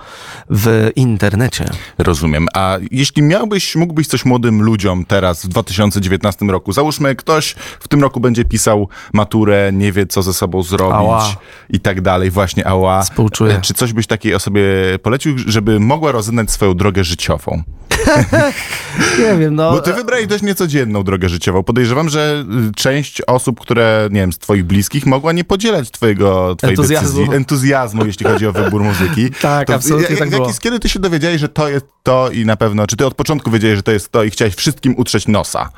w 0.51 0.91
internecie. 0.97 1.71
Rozumiem. 1.99 2.47
A 2.55 2.77
jeśli 2.91 3.23
miałbyś, 3.23 3.77
mógłbyś 3.77 4.07
coś 4.07 4.25
młodym 4.25 4.63
ludziom 4.63 5.05
teraz 5.05 5.45
w 5.45 5.49
2019 5.49 6.47
roku, 6.47 6.73
załóżmy 6.73 7.17
ktoś 7.17 7.55
w 7.81 7.89
tym 7.89 8.03
roku 8.03 8.21
będzie 8.21 8.45
pisał 8.45 8.89
maturę, 9.13 9.71
nie 9.73 9.93
wie 9.93 10.07
co 10.07 10.23
ze 10.23 10.33
sobą 10.33 10.63
zrobić 10.63 10.95
Ała. 10.95 11.29
i 11.71 11.81
tak 11.81 12.01
dalej, 12.01 12.31
właśnie 12.31 12.67
ała. 12.67 13.03
Współczuję. 13.03 13.55
E, 13.57 13.61
Czy 13.61 13.75
coś 13.75 13.93
byś 13.93 14.07
takiej 14.07 14.35
osobie 14.35 14.63
polecił, 15.03 15.35
żeby 15.47 15.81
mogła 15.81 16.13
rozeznać 16.13 16.51
swoją 16.51 16.75
drogę 16.75 17.05
życiową? 17.05 17.63
Nie 19.19 19.39
wiem, 19.39 19.55
no. 19.55 19.73
Bo 19.73 19.81
ty 19.81 19.93
wybrałeś 19.93 20.27
dość 20.27 20.43
niecodzienną 20.43 21.03
drogę 21.03 21.29
życiową. 21.29 21.63
Podejrzewam, 21.63 21.92
że 22.09 22.45
y, 22.69 22.73
część 22.75 23.23
osób, 23.27 23.61
które, 23.61 24.09
nie 24.11 24.21
wiem, 24.21 24.33
z 24.33 24.39
twoich 24.39 24.65
bliskich 24.65 25.07
mogła 25.07 25.33
nie 25.33 25.45
podzielać 25.45 25.91
twojego, 25.91 26.57
twojej 26.57 26.73
Entuzjazmu. 26.73 27.19
decyzji, 27.19 27.37
entuzjazmu, 27.37 28.07
jeśli 28.07 28.27
chodzi 28.27 28.47
o 28.47 28.53
wybór 28.53 28.83
muzyki. 28.85 29.31
Tak, 29.43 29.71
absolutnie 29.71 30.03
jak, 30.11 30.19
tak 30.19 30.21
jak, 30.21 30.31
było. 30.31 30.49
jest- 30.49 30.61
Kiedy 30.61 30.81
ty 30.81 30.89
się 30.89 30.99
dowiedziałeś, 30.99 31.41
że 31.41 31.49
to 31.49 31.69
jest 31.69 31.87
to 32.03 32.31
i 32.31 32.45
na 32.47 32.57
pewno, 32.57 32.87
czy 32.87 32.97
ty 32.97 33.07
od 33.07 33.15
początku 33.15 33.51
wiedziałeś, 33.51 33.77
że 33.77 33.83
to 33.83 33.93
jest 33.93 34.13
to 34.13 34.25
i 34.25 34.31
chciałeś 34.31 34.55
wszystkim 34.55 34.95
utrzeć 34.99 35.29
nosa? 35.29 35.69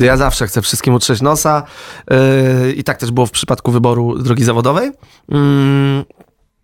Ja 0.00 0.16
zawsze 0.16 0.46
chcę 0.46 0.62
wszystkim 0.62 0.94
utrzeć 0.94 1.20
nosa 1.22 1.62
yy, 2.10 2.72
i 2.72 2.84
tak 2.84 2.98
też 2.98 3.10
było 3.10 3.26
w 3.26 3.30
przypadku 3.30 3.72
wyboru 3.72 4.18
drogi 4.18 4.44
zawodowej. 4.44 4.90
Mm, 5.32 6.04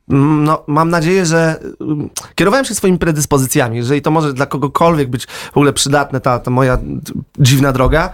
no, 0.09 0.65
mam 0.67 0.91
nadzieję, 0.91 1.27
że 1.27 1.61
mm, 1.81 2.11
kierowałem 2.35 2.65
się 2.65 2.75
swoimi 2.75 2.99
predyspozycjami. 2.99 3.77
Jeżeli 3.77 4.03
to 4.03 4.11
może 4.11 4.33
dla 4.33 4.47
kogokolwiek 4.47 5.11
być 5.11 5.27
w 5.27 5.57
ogóle 5.57 5.73
przydatne, 5.73 6.21
ta, 6.21 6.39
ta 6.39 6.51
moja 6.51 6.79
dziwna 7.39 7.73
droga, 7.73 8.13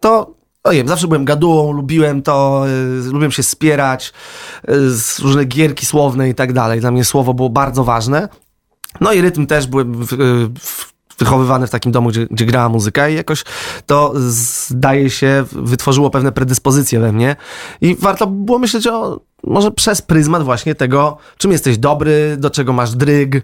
to 0.00 0.34
o 0.64 0.72
nie 0.72 0.78
wiem, 0.78 0.88
zawsze 0.88 1.06
byłem 1.06 1.24
gadułą, 1.24 1.72
lubiłem 1.72 2.22
to, 2.22 2.64
y, 3.08 3.12
lubiłem 3.12 3.32
się 3.32 3.42
spierać, 3.42 4.12
y, 4.68 4.90
z 4.90 5.18
różne 5.18 5.44
gierki 5.44 5.86
słowne 5.86 6.28
i 6.28 6.34
tak 6.34 6.52
dalej. 6.52 6.80
Dla 6.80 6.90
mnie 6.90 7.04
słowo 7.04 7.34
było 7.34 7.50
bardzo 7.50 7.84
ważne. 7.84 8.28
No 9.00 9.12
i 9.12 9.20
rytm 9.20 9.46
też 9.46 9.66
byłem 9.66 9.92
w, 9.92 10.08
w, 10.60 10.92
wychowywany 11.18 11.66
w 11.66 11.70
takim 11.70 11.92
domu, 11.92 12.08
gdzie, 12.08 12.26
gdzie 12.26 12.46
grała 12.46 12.68
muzyka 12.68 13.08
i 13.08 13.14
jakoś 13.14 13.44
to 13.86 14.12
zdaje 14.16 15.10
się 15.10 15.44
wytworzyło 15.52 16.10
pewne 16.10 16.32
predyspozycje 16.32 17.00
we 17.00 17.12
mnie 17.12 17.36
i 17.80 17.96
warto 17.96 18.26
było 18.26 18.58
myśleć 18.58 18.86
o 18.86 19.20
może 19.44 19.70
przez 19.70 20.02
pryzmat 20.02 20.42
właśnie 20.42 20.74
tego, 20.74 21.16
czym 21.38 21.52
jesteś 21.52 21.78
dobry, 21.78 22.36
do 22.38 22.50
czego 22.50 22.72
masz 22.72 22.90
dryg. 22.90 23.42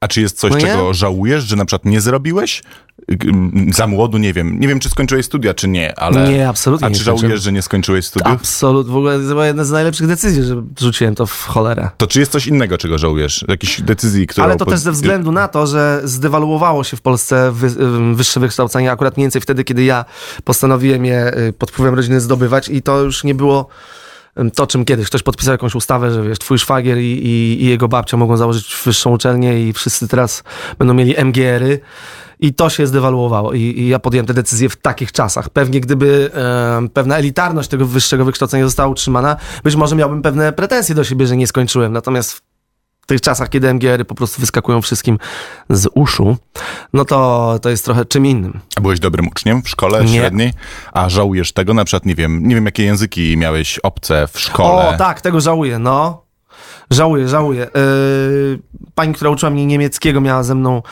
A 0.00 0.08
czy 0.08 0.20
jest 0.20 0.38
coś, 0.38 0.52
No 0.52 0.58
czego 0.58 0.94
żałujesz, 0.94 1.44
że 1.44 1.56
na 1.56 1.64
przykład 1.64 1.84
nie 1.84 2.00
zrobiłeś? 2.00 2.62
Y, 3.10 3.14
y, 3.14 3.74
Za 3.74 3.86
młodu, 3.86 4.18
nie 4.18 4.32
wiem. 4.32 4.60
Nie 4.60 4.68
wiem, 4.68 4.80
czy 4.80 4.88
skończyłeś 4.88 5.26
studia, 5.26 5.54
czy 5.54 5.68
nie, 5.68 5.98
ale... 5.98 6.28
Nie, 6.28 6.48
absolutnie 6.48 6.86
A 6.86 6.90
czy 6.90 6.96
skończyłem. 6.96 7.18
żałujesz, 7.18 7.42
że 7.42 7.52
nie 7.52 7.62
skończyłeś 7.62 8.06
studiów? 8.06 8.32
Absolut, 8.32 8.86
w 8.86 8.96
ogóle 8.96 9.18
to 9.18 9.24
była 9.24 9.46
jedna 9.46 9.64
z 9.64 9.70
najlepszych 9.70 10.06
decyzji, 10.06 10.42
że 10.42 10.62
rzuciłem 10.80 11.14
to 11.14 11.26
w 11.26 11.44
cholerę. 11.44 11.90
To 11.96 12.06
czy 12.06 12.20
jest 12.20 12.32
coś 12.32 12.46
innego, 12.46 12.78
czego 12.78 12.98
żałujesz? 12.98 13.44
Jakiejś 13.48 13.80
decyzji, 13.80 14.26
którą... 14.26 14.44
Ale 14.44 14.56
to 14.56 14.64
też 14.64 14.80
ze 14.80 14.92
względu 14.92 15.32
na 15.32 15.48
to, 15.48 15.66
że 15.66 16.00
zdewaluowało 16.04 16.84
się 16.84 16.96
w 16.96 17.00
Polsce 17.00 17.52
wy, 17.52 17.70
wyższe 18.14 18.40
wykształcenie 18.40 18.92
akurat 18.92 19.16
mniej 19.16 19.24
więcej 19.24 19.40
wtedy, 19.42 19.64
kiedy 19.64 19.84
ja 19.84 20.04
postanowiłem 20.44 21.04
je 21.04 21.38
y, 21.38 21.52
pod 21.52 21.70
wpływem 21.70 21.94
rodziny 21.94 22.20
zdobywać 22.20 22.68
i 22.68 22.82
to 22.82 23.00
już 23.00 23.24
nie 23.24 23.34
było 23.34 23.68
to, 24.54 24.66
czym 24.66 24.84
kiedyś. 24.84 25.06
Ktoś 25.06 25.22
podpisał 25.22 25.52
jakąś 25.52 25.74
ustawę, 25.74 26.10
że 26.10 26.22
wiesz, 26.22 26.38
twój 26.38 26.58
szwagier 26.58 26.98
i, 26.98 27.26
i, 27.26 27.62
i 27.62 27.66
jego 27.66 27.88
babcia 27.88 28.16
mogą 28.16 28.36
założyć 28.36 28.76
wyższą 28.84 29.10
uczelnię 29.10 29.68
i 29.68 29.72
wszyscy 29.72 30.08
teraz 30.08 30.42
będą 30.78 30.94
mieli 30.94 31.14
MGR-y. 31.24 31.80
I 32.40 32.54
to 32.54 32.70
się 32.70 32.86
zdewaluowało. 32.86 33.52
I, 33.52 33.60
I 33.60 33.88
ja 33.88 33.98
podjąłem 33.98 34.26
te 34.26 34.34
decyzje 34.34 34.68
w 34.68 34.76
takich 34.76 35.12
czasach. 35.12 35.48
Pewnie 35.48 35.80
gdyby 35.80 36.30
em, 36.76 36.88
pewna 36.88 37.16
elitarność 37.16 37.68
tego 37.68 37.86
wyższego 37.86 38.24
wykształcenia 38.24 38.64
została 38.64 38.88
utrzymana, 38.88 39.36
być 39.64 39.76
może 39.76 39.96
miałbym 39.96 40.22
pewne 40.22 40.52
pretensje 40.52 40.94
do 40.94 41.04
siebie, 41.04 41.26
że 41.26 41.36
nie 41.36 41.46
skończyłem. 41.46 41.92
Natomiast 41.92 42.42
w 43.04 43.06
tych 43.06 43.20
czasach, 43.20 43.48
kiedy 43.48 43.74
MGR-y 43.74 44.04
po 44.04 44.14
prostu 44.14 44.40
wyskakują 44.40 44.82
wszystkim 44.82 45.18
z 45.70 45.88
uszu, 45.94 46.36
no 46.92 47.04
to, 47.04 47.58
to 47.62 47.70
jest 47.70 47.84
trochę 47.84 48.04
czym 48.04 48.26
innym. 48.26 48.60
A 48.76 48.80
byłeś 48.80 49.00
dobrym 49.00 49.28
uczniem 49.28 49.62
w 49.62 49.68
szkole 49.68 50.04
Nie. 50.04 50.18
średniej? 50.18 50.52
A 50.92 51.08
żałujesz 51.08 51.52
tego? 51.52 51.74
Na 51.74 51.84
przykład, 51.84 52.06
nie 52.06 52.14
wiem, 52.14 52.48
nie 52.48 52.54
wiem, 52.54 52.64
jakie 52.64 52.84
języki 52.84 53.36
miałeś 53.36 53.78
obce 53.78 54.28
w 54.32 54.40
szkole. 54.40 54.88
O, 54.88 54.96
tak, 54.96 55.20
tego 55.20 55.40
żałuję, 55.40 55.78
no. 55.78 56.24
Żałuję, 56.90 57.28
żałuję. 57.28 57.66
Yy, 57.74 58.58
pani, 58.94 59.14
która 59.14 59.30
uczyła 59.30 59.50
mnie 59.50 59.66
niemieckiego, 59.66 60.20
miała 60.20 60.42
ze 60.42 60.54
mną 60.54 60.82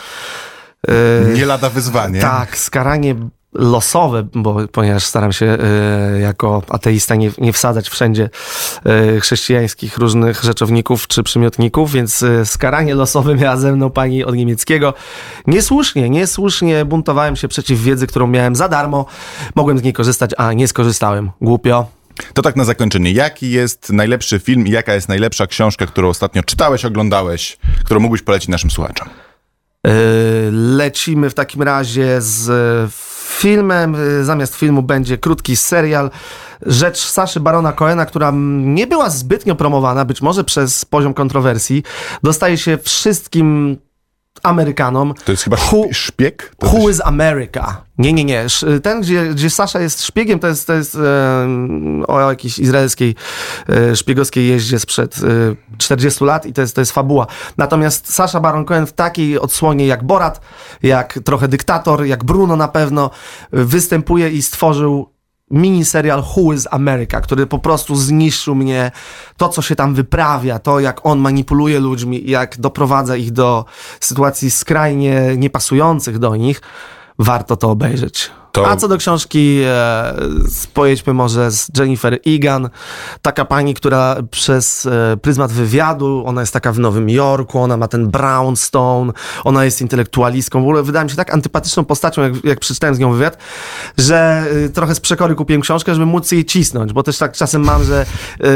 yy, 0.89 0.95
Nie 1.35 1.47
lada 1.47 1.71
wyzwanie. 1.71 2.21
tak, 2.21 2.59
skaranie 2.59 3.15
losowe, 3.55 4.27
bo 4.35 4.57
ponieważ 4.73 5.05
staram 5.05 5.33
się 5.33 5.59
y, 6.17 6.21
jako 6.21 6.63
ateista 6.69 7.15
nie, 7.15 7.31
nie 7.39 7.53
wsadzać 7.53 7.89
wszędzie 7.89 8.31
y, 9.17 9.21
chrześcijańskich 9.21 9.99
różnych 9.99 10.43
rzeczowników 10.43 11.07
czy 11.07 11.23
przymiotników, 11.23 11.93
więc 11.93 12.23
y, 12.23 12.47
skaranie 12.47 12.95
losowe 12.95 13.35
miała 13.35 13.57
ze 13.63 13.73
mną 13.73 13.91
pani 13.91 14.25
od 14.25 14.35
niemieckiego. 14.35 14.95
Niesłusznie, 15.47 16.11
niesłusznie 16.11 16.85
buntowałem 16.85 17.37
się 17.37 17.49
przeciw 17.49 17.81
wiedzy, 17.81 18.07
którą 18.07 18.27
miałem 18.27 18.57
za 18.57 18.69
darmo. 18.69 19.07
Mogłem 19.55 19.79
z 19.79 19.83
niej 19.83 19.93
korzystać, 19.93 20.31
a 20.37 20.53
nie 20.53 20.69
skorzystałem. 20.69 21.31
Głupio. 21.41 21.87
To 22.35 22.43
tak 22.43 22.57
na 22.57 22.65
zakończenie. 22.65 23.13
Jaki 23.13 23.51
jest 23.51 23.91
najlepszy 23.93 24.39
film 24.39 24.67
i 24.67 24.71
jaka 24.71 24.95
jest 24.95 25.09
najlepsza 25.09 25.47
książka, 25.47 25.87
którą 25.87 26.09
ostatnio 26.09 26.43
czytałeś, 26.43 26.85
oglądałeś, 26.85 27.59
którą 27.85 28.01
mógłbyś 28.01 28.23
polecić 28.23 28.49
naszym 28.49 28.71
słuchaczom? 28.71 29.09
Lecimy 30.51 31.31
w 31.31 31.35
takim 31.35 31.63
razie 31.63 32.21
z 32.21 32.93
filmem. 33.43 33.95
Y, 33.95 34.25
Zamiast 34.25 34.57
filmu 34.57 34.83
będzie 34.83 35.19
krótki 35.19 35.57
serial. 35.57 36.11
Rzecz 36.67 36.99
Saszy 36.99 37.41
Barona 37.41 37.73
Coena, 37.73 38.07
która 38.07 38.33
nie 38.65 38.87
była 38.87 39.11
zbytnio 39.11 39.55
promowana, 39.55 40.05
być 40.05 40.23
może 40.23 40.45
przez 40.45 40.85
poziom 40.85 41.15
kontrowersji, 41.15 41.83
dostaje 42.23 42.59
się 42.59 42.79
wszystkim 42.79 43.77
Amerykanom. 44.43 45.15
To 45.25 45.33
jest 45.33 45.45
chyba 45.45 45.57
Who- 45.57 45.89
szp- 45.89 45.95
szpieg? 45.95 46.55
To 46.59 46.67
Who 46.67 46.91
is 46.91 47.01
America? 47.05 47.83
Nie, 47.99 48.13
nie, 48.13 48.25
nie. 48.25 48.47
Ten, 48.83 49.01
gdzie, 49.01 49.27
gdzie 49.27 49.51
Sasza 49.51 49.81
jest 49.81 50.05
szpiegiem, 50.05 50.39
to 50.39 50.47
jest, 50.47 50.67
to 50.67 50.73
jest 50.73 50.95
e, 50.95 50.99
o 52.07 52.31
jakiejś 52.31 52.59
izraelskiej 52.59 53.15
e, 53.69 53.97
szpiegowskiej 53.97 54.49
jeździe 54.49 54.79
sprzed 54.79 55.17
e, 55.73 55.79
40 55.79 56.25
lat 56.25 56.47
i 56.47 56.53
to 56.53 56.61
jest, 56.61 56.75
to 56.75 56.81
jest 56.81 56.93
fabuła. 56.93 57.27
Natomiast 57.59 58.15
Sasha 58.15 58.41
Baron 58.41 58.65
Cohen 58.65 58.87
w 58.87 58.93
takiej 58.93 59.39
odsłonie 59.39 59.87
jak 59.87 60.05
Borat, 60.05 60.41
jak 60.83 61.19
trochę 61.25 61.49
dyktator, 61.49 62.05
jak 62.05 62.25
Bruno 62.25 62.57
na 62.57 62.69
pewno, 62.69 63.11
e, 63.53 63.65
występuje 63.65 64.31
i 64.31 64.43
stworzył 64.43 65.12
miniserial 65.53 66.25
Who 66.37 66.53
is 66.53 66.69
America, 66.71 67.21
który 67.21 67.47
po 67.47 67.59
prostu 67.59 67.97
zniszczył 67.97 68.55
mnie. 68.55 68.91
To, 69.37 69.49
co 69.49 69.63
się 69.63 69.77
tam 69.77 69.95
wyprawia, 69.95 70.59
to 70.59 70.81
jak 70.81 71.07
on 71.07 71.19
manipuluje 71.19 71.81
ludźmi, 71.81 72.31
jak 72.31 72.61
doprowadza 72.61 73.17
ich 73.17 73.31
do 73.31 73.65
sytuacji 74.01 74.51
skrajnie 74.51 75.23
niepasujących 75.37 76.19
do 76.19 76.37
nich, 76.37 76.61
warto 77.19 77.57
to 77.57 77.71
obejrzeć. 77.71 78.31
To- 78.53 78.67
A 78.69 78.77
co 78.77 78.89
do 78.89 78.97
książki, 78.99 79.61
e, 79.67 80.15
pojedźmy 80.75 81.13
może 81.15 81.51
z 81.51 81.69
Jennifer 81.79 82.19
Egan, 82.27 82.71
taka 83.23 83.45
pani, 83.45 83.75
która 83.75 84.17
przez 84.31 84.87
e, 84.87 85.17
pryzmat 85.23 85.53
wywiadu, 85.53 86.23
ona 86.27 86.41
jest 86.41 86.53
taka 86.53 86.73
w 86.73 86.79
Nowym 86.79 87.11
Jorku, 87.11 87.59
ona 87.59 87.77
ma 87.77 87.89
ten 87.89 88.11
brownstone, 88.11 89.13
ona 89.45 89.65
jest 89.65 89.81
intelektualistką, 89.81 90.61
w 90.61 90.63
ogóle 90.63 90.83
wydaje 90.83 91.05
mi 91.05 91.11
się 91.11 91.17
tak 91.17 91.35
antypatyczną 91.35 91.85
postacią, 91.85 92.23
jak, 92.23 92.45
jak 92.45 92.61
przeczytałem 92.61 92.95
z 92.95 92.99
nią 92.99 93.13
wywiad, 93.13 93.37
że 93.99 94.45
y, 94.67 94.71
trochę 94.71 94.95
z 94.95 95.01
przekory 95.01 95.35
kupiłem 95.35 95.63
książkę, 95.63 95.95
żeby 95.95 96.07
móc 96.07 96.33
jej 96.33 96.45
cisnąć, 96.45 96.93
bo 96.93 97.03
też 97.03 97.19
tak 97.19 97.33
czasem 97.33 97.65
mam, 97.65 97.85
że 97.85 98.07
y, 98.45 98.47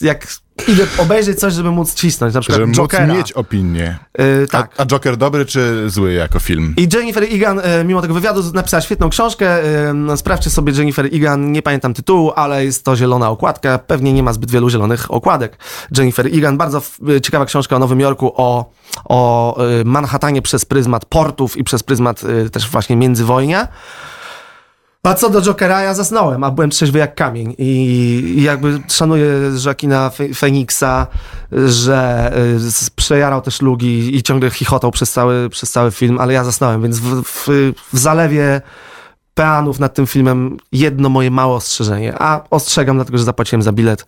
jak 0.00 0.26
idę 0.68 0.86
obejrzeć 0.98 1.38
coś, 1.38 1.52
żeby 1.54 1.70
móc 1.70 1.94
cisnąć, 1.94 2.34
na 2.34 2.40
przykład 2.40 2.56
Żeby 2.56 2.66
móc 2.66 2.76
Jokera. 2.76 3.06
mieć 3.06 3.32
opinię. 3.32 3.98
Y, 4.20 4.46
tak. 4.50 4.70
A, 4.76 4.82
a 4.82 4.86
Joker 4.86 5.16
dobry 5.16 5.46
czy 5.46 5.90
zły 5.90 6.12
jako 6.12 6.38
film? 6.38 6.74
I 6.76 6.88
Jennifer 6.94 7.22
Egan, 7.24 7.60
e, 7.62 7.84
mimo 7.84 8.02
tego 8.02 8.14
wywiadu, 8.14 8.42
napisała 8.54 8.80
świetną 8.80 9.10
książkę. 9.10 9.46
E, 10.10 10.16
Sprawdźcie 10.16 10.50
sobie 10.50 10.72
Jennifer 10.72 11.06
Egan, 11.06 11.52
nie 11.52 11.62
pamiętam 11.62 11.94
tytułu, 11.94 12.32
ale 12.36 12.64
jest 12.64 12.84
to 12.84 12.96
zielona 12.96 13.30
okładka. 13.30 13.78
Pewnie 13.78 14.12
nie 14.12 14.22
ma 14.22 14.32
zbyt 14.32 14.50
wielu 14.50 14.70
zielonych 14.70 15.10
okładek. 15.10 15.58
Jennifer 15.98 16.26
Egan, 16.26 16.58
bardzo 16.58 16.82
ciekawa 17.22 17.44
książka 17.44 17.76
o 17.76 17.78
Nowym 17.78 18.00
Jorku, 18.00 18.32
o, 18.36 18.72
o 19.04 19.56
Manhattanie 19.84 20.42
przez 20.42 20.64
pryzmat 20.64 21.04
portów 21.04 21.56
i 21.56 21.64
przez 21.64 21.82
pryzmat 21.82 22.22
też 22.52 22.70
właśnie 22.70 22.96
międzywojnia. 22.96 23.68
A 25.02 25.14
co 25.14 25.30
do 25.30 25.42
Jokera, 25.42 25.82
ja 25.82 25.94
zasnąłem, 25.94 26.44
a 26.44 26.50
byłem 26.50 26.70
trzeźwy 26.70 26.98
jak 26.98 27.14
kamień. 27.14 27.54
I, 27.58 27.64
i 28.38 28.42
jakby 28.42 28.80
szanuję 28.88 29.26
Joaquina 29.64 30.08
Fe- 30.10 30.34
Feniksa, 30.36 31.06
że 31.66 32.32
y, 32.88 32.90
przejarał 32.96 33.42
te 33.42 33.50
szlugi 33.50 34.16
i 34.16 34.22
ciągle 34.22 34.50
chichotał 34.50 34.90
przez 34.90 35.12
cały, 35.12 35.48
przez 35.48 35.70
cały 35.70 35.90
film, 35.90 36.18
ale 36.20 36.32
ja 36.32 36.44
zasnąłem, 36.44 36.82
więc 36.82 36.98
w, 36.98 37.22
w, 37.24 37.46
w 37.92 37.98
zalewie 37.98 38.60
peanów 39.34 39.78
nad 39.80 39.94
tym 39.94 40.06
filmem 40.06 40.56
jedno 40.72 41.08
moje 41.08 41.30
małe 41.30 41.54
ostrzeżenie. 41.54 42.14
A 42.18 42.44
ostrzegam, 42.50 42.96
dlatego 42.96 43.18
że 43.18 43.24
zapłaciłem 43.24 43.62
za 43.62 43.72
bilet 43.72 44.06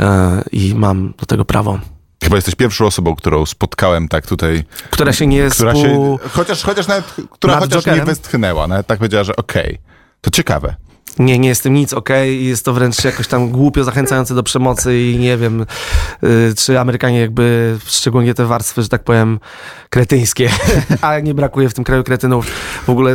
e, 0.00 0.42
i 0.52 0.74
mam 0.74 1.14
do 1.20 1.26
tego 1.26 1.44
prawo. 1.44 1.78
Chyba 2.24 2.36
jesteś 2.36 2.54
pierwszą 2.54 2.86
osobą, 2.86 3.16
którą 3.16 3.46
spotkałem 3.46 4.08
tak 4.08 4.26
tutaj, 4.26 4.64
Która 4.90 5.12
się 5.12 5.26
nie 5.26 5.48
która 5.50 5.74
się, 5.74 6.16
chociaż, 6.32 6.62
chociaż 6.62 6.86
nawet, 6.86 7.04
która 7.30 7.54
chociaż 7.58 7.74
nie 7.86 7.92
Jokerem? 7.92 8.06
westchnęła, 8.06 8.66
nawet 8.66 8.86
tak 8.86 8.98
powiedziała, 8.98 9.24
że 9.24 9.36
okej, 9.36 9.78
to 10.22 10.30
ciekawe. 10.30 10.74
Nie, 11.18 11.38
nie 11.38 11.48
jest 11.48 11.62
tym 11.62 11.74
nic 11.74 11.92
okej 11.92 12.42
i 12.42 12.44
jest 12.44 12.64
to 12.64 12.72
wręcz 12.72 13.04
jakoś 13.04 13.28
tam 13.28 13.50
głupio 13.50 13.84
zachęcające 13.84 14.34
do 14.34 14.42
przemocy 14.42 15.00
i 15.00 15.18
nie 15.18 15.36
wiem, 15.36 15.66
y, 16.24 16.54
czy 16.56 16.80
Amerykanie 16.80 17.20
jakby, 17.20 17.78
szczególnie 17.86 18.34
te 18.34 18.46
warstwy, 18.46 18.82
że 18.82 18.88
tak 18.88 19.04
powiem, 19.04 19.40
kretyńskie, 19.90 20.50
a 21.00 21.20
nie 21.20 21.34
brakuje 21.34 21.68
w 21.68 21.74
tym 21.74 21.84
kraju 21.84 22.04
kretynów, 22.04 22.46
w 22.86 22.90
ogóle 22.90 23.14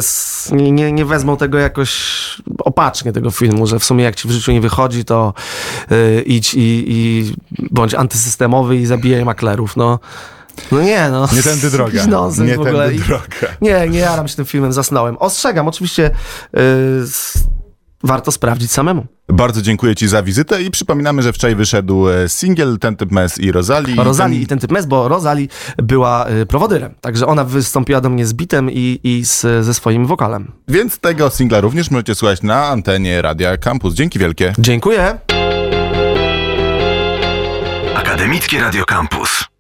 nie, 0.52 0.72
nie, 0.72 0.92
nie 0.92 1.06
wezmą 1.06 1.38
tego 1.38 1.58
jakoś 1.58 1.92
opacznie, 2.60 3.14
tego 3.14 3.32
filmu, 3.32 3.68
że 3.68 3.80
w 3.80 3.84
sumie 3.84 4.04
jak 4.04 4.16
ci 4.16 4.28
w 4.28 4.32
życiu 4.32 4.52
nie 4.52 4.62
wychodzi, 4.62 5.06
to 5.06 5.34
y, 5.92 6.22
idź 6.22 6.54
i, 6.54 6.86
i 6.88 7.34
bądź 7.72 7.94
antysystemowy 7.94 8.78
i 8.78 8.86
zabijaj 8.86 9.26
maklerów, 9.26 9.76
no. 9.76 10.00
No 10.72 10.82
nie, 10.82 11.10
no. 11.10 11.28
Nie 11.36 11.44
tędy 11.44 11.72
droga. 11.72 12.06
Nonsens 12.08 12.50
Nie 12.50 12.58
w 12.58 12.62
ogóle. 12.62 12.88
tędy 12.90 13.04
droga. 13.04 13.26
nie, 13.62 13.90
nie 13.90 14.00
jaram 14.00 14.28
się 14.28 14.36
tym 14.36 14.46
filmem, 14.46 14.74
zasnąłem. 14.74 15.18
Ostrzegam, 15.18 15.68
oczywiście 15.68 16.12
yy, 16.54 16.62
warto 18.04 18.32
sprawdzić 18.32 18.72
samemu. 18.72 19.06
Bardzo 19.30 19.62
dziękuję 19.62 19.96
Ci 19.96 20.08
za 20.08 20.24
wizytę 20.24 20.64
i 20.64 20.72
przypominamy, 20.72 21.22
że 21.22 21.34
wczoraj 21.34 21.56
wyszedł 21.56 22.10
e, 22.10 22.30
singiel 22.30 22.78
Ten 22.80 22.96
typ 22.96 23.12
Mes 23.12 23.40
i 23.40 23.52
Rosali. 23.52 23.96
Rosali 23.96 24.34
ten... 24.34 24.44
i 24.44 24.48
ten 24.48 24.60
typ 24.60 24.72
mes, 24.72 24.86
bo 24.86 25.08
Rosali 25.08 25.50
była 25.78 26.30
y, 26.30 26.46
prowodyrem, 26.46 26.96
także 27.02 27.28
ona 27.28 27.44
wystąpiła 27.44 28.02
do 28.02 28.10
mnie 28.10 28.26
z 28.26 28.34
bitem 28.34 28.72
i, 28.72 29.00
i 29.04 29.26
z, 29.26 29.66
ze 29.66 29.74
swoim 29.74 30.06
wokalem. 30.06 30.52
Więc 30.68 31.00
tego 31.00 31.30
singla 31.30 31.62
również 31.62 31.92
możecie 31.92 32.16
słuchać 32.16 32.44
na 32.44 32.66
antenie 32.66 33.22
Radia 33.22 33.58
Campus. 33.58 33.94
Dzięki 33.94 34.20
wielkie. 34.20 34.54
Dziękuję. 34.60 35.18
Akademickie 37.96 38.60
Radio 38.62 38.86
Campus. 38.86 39.57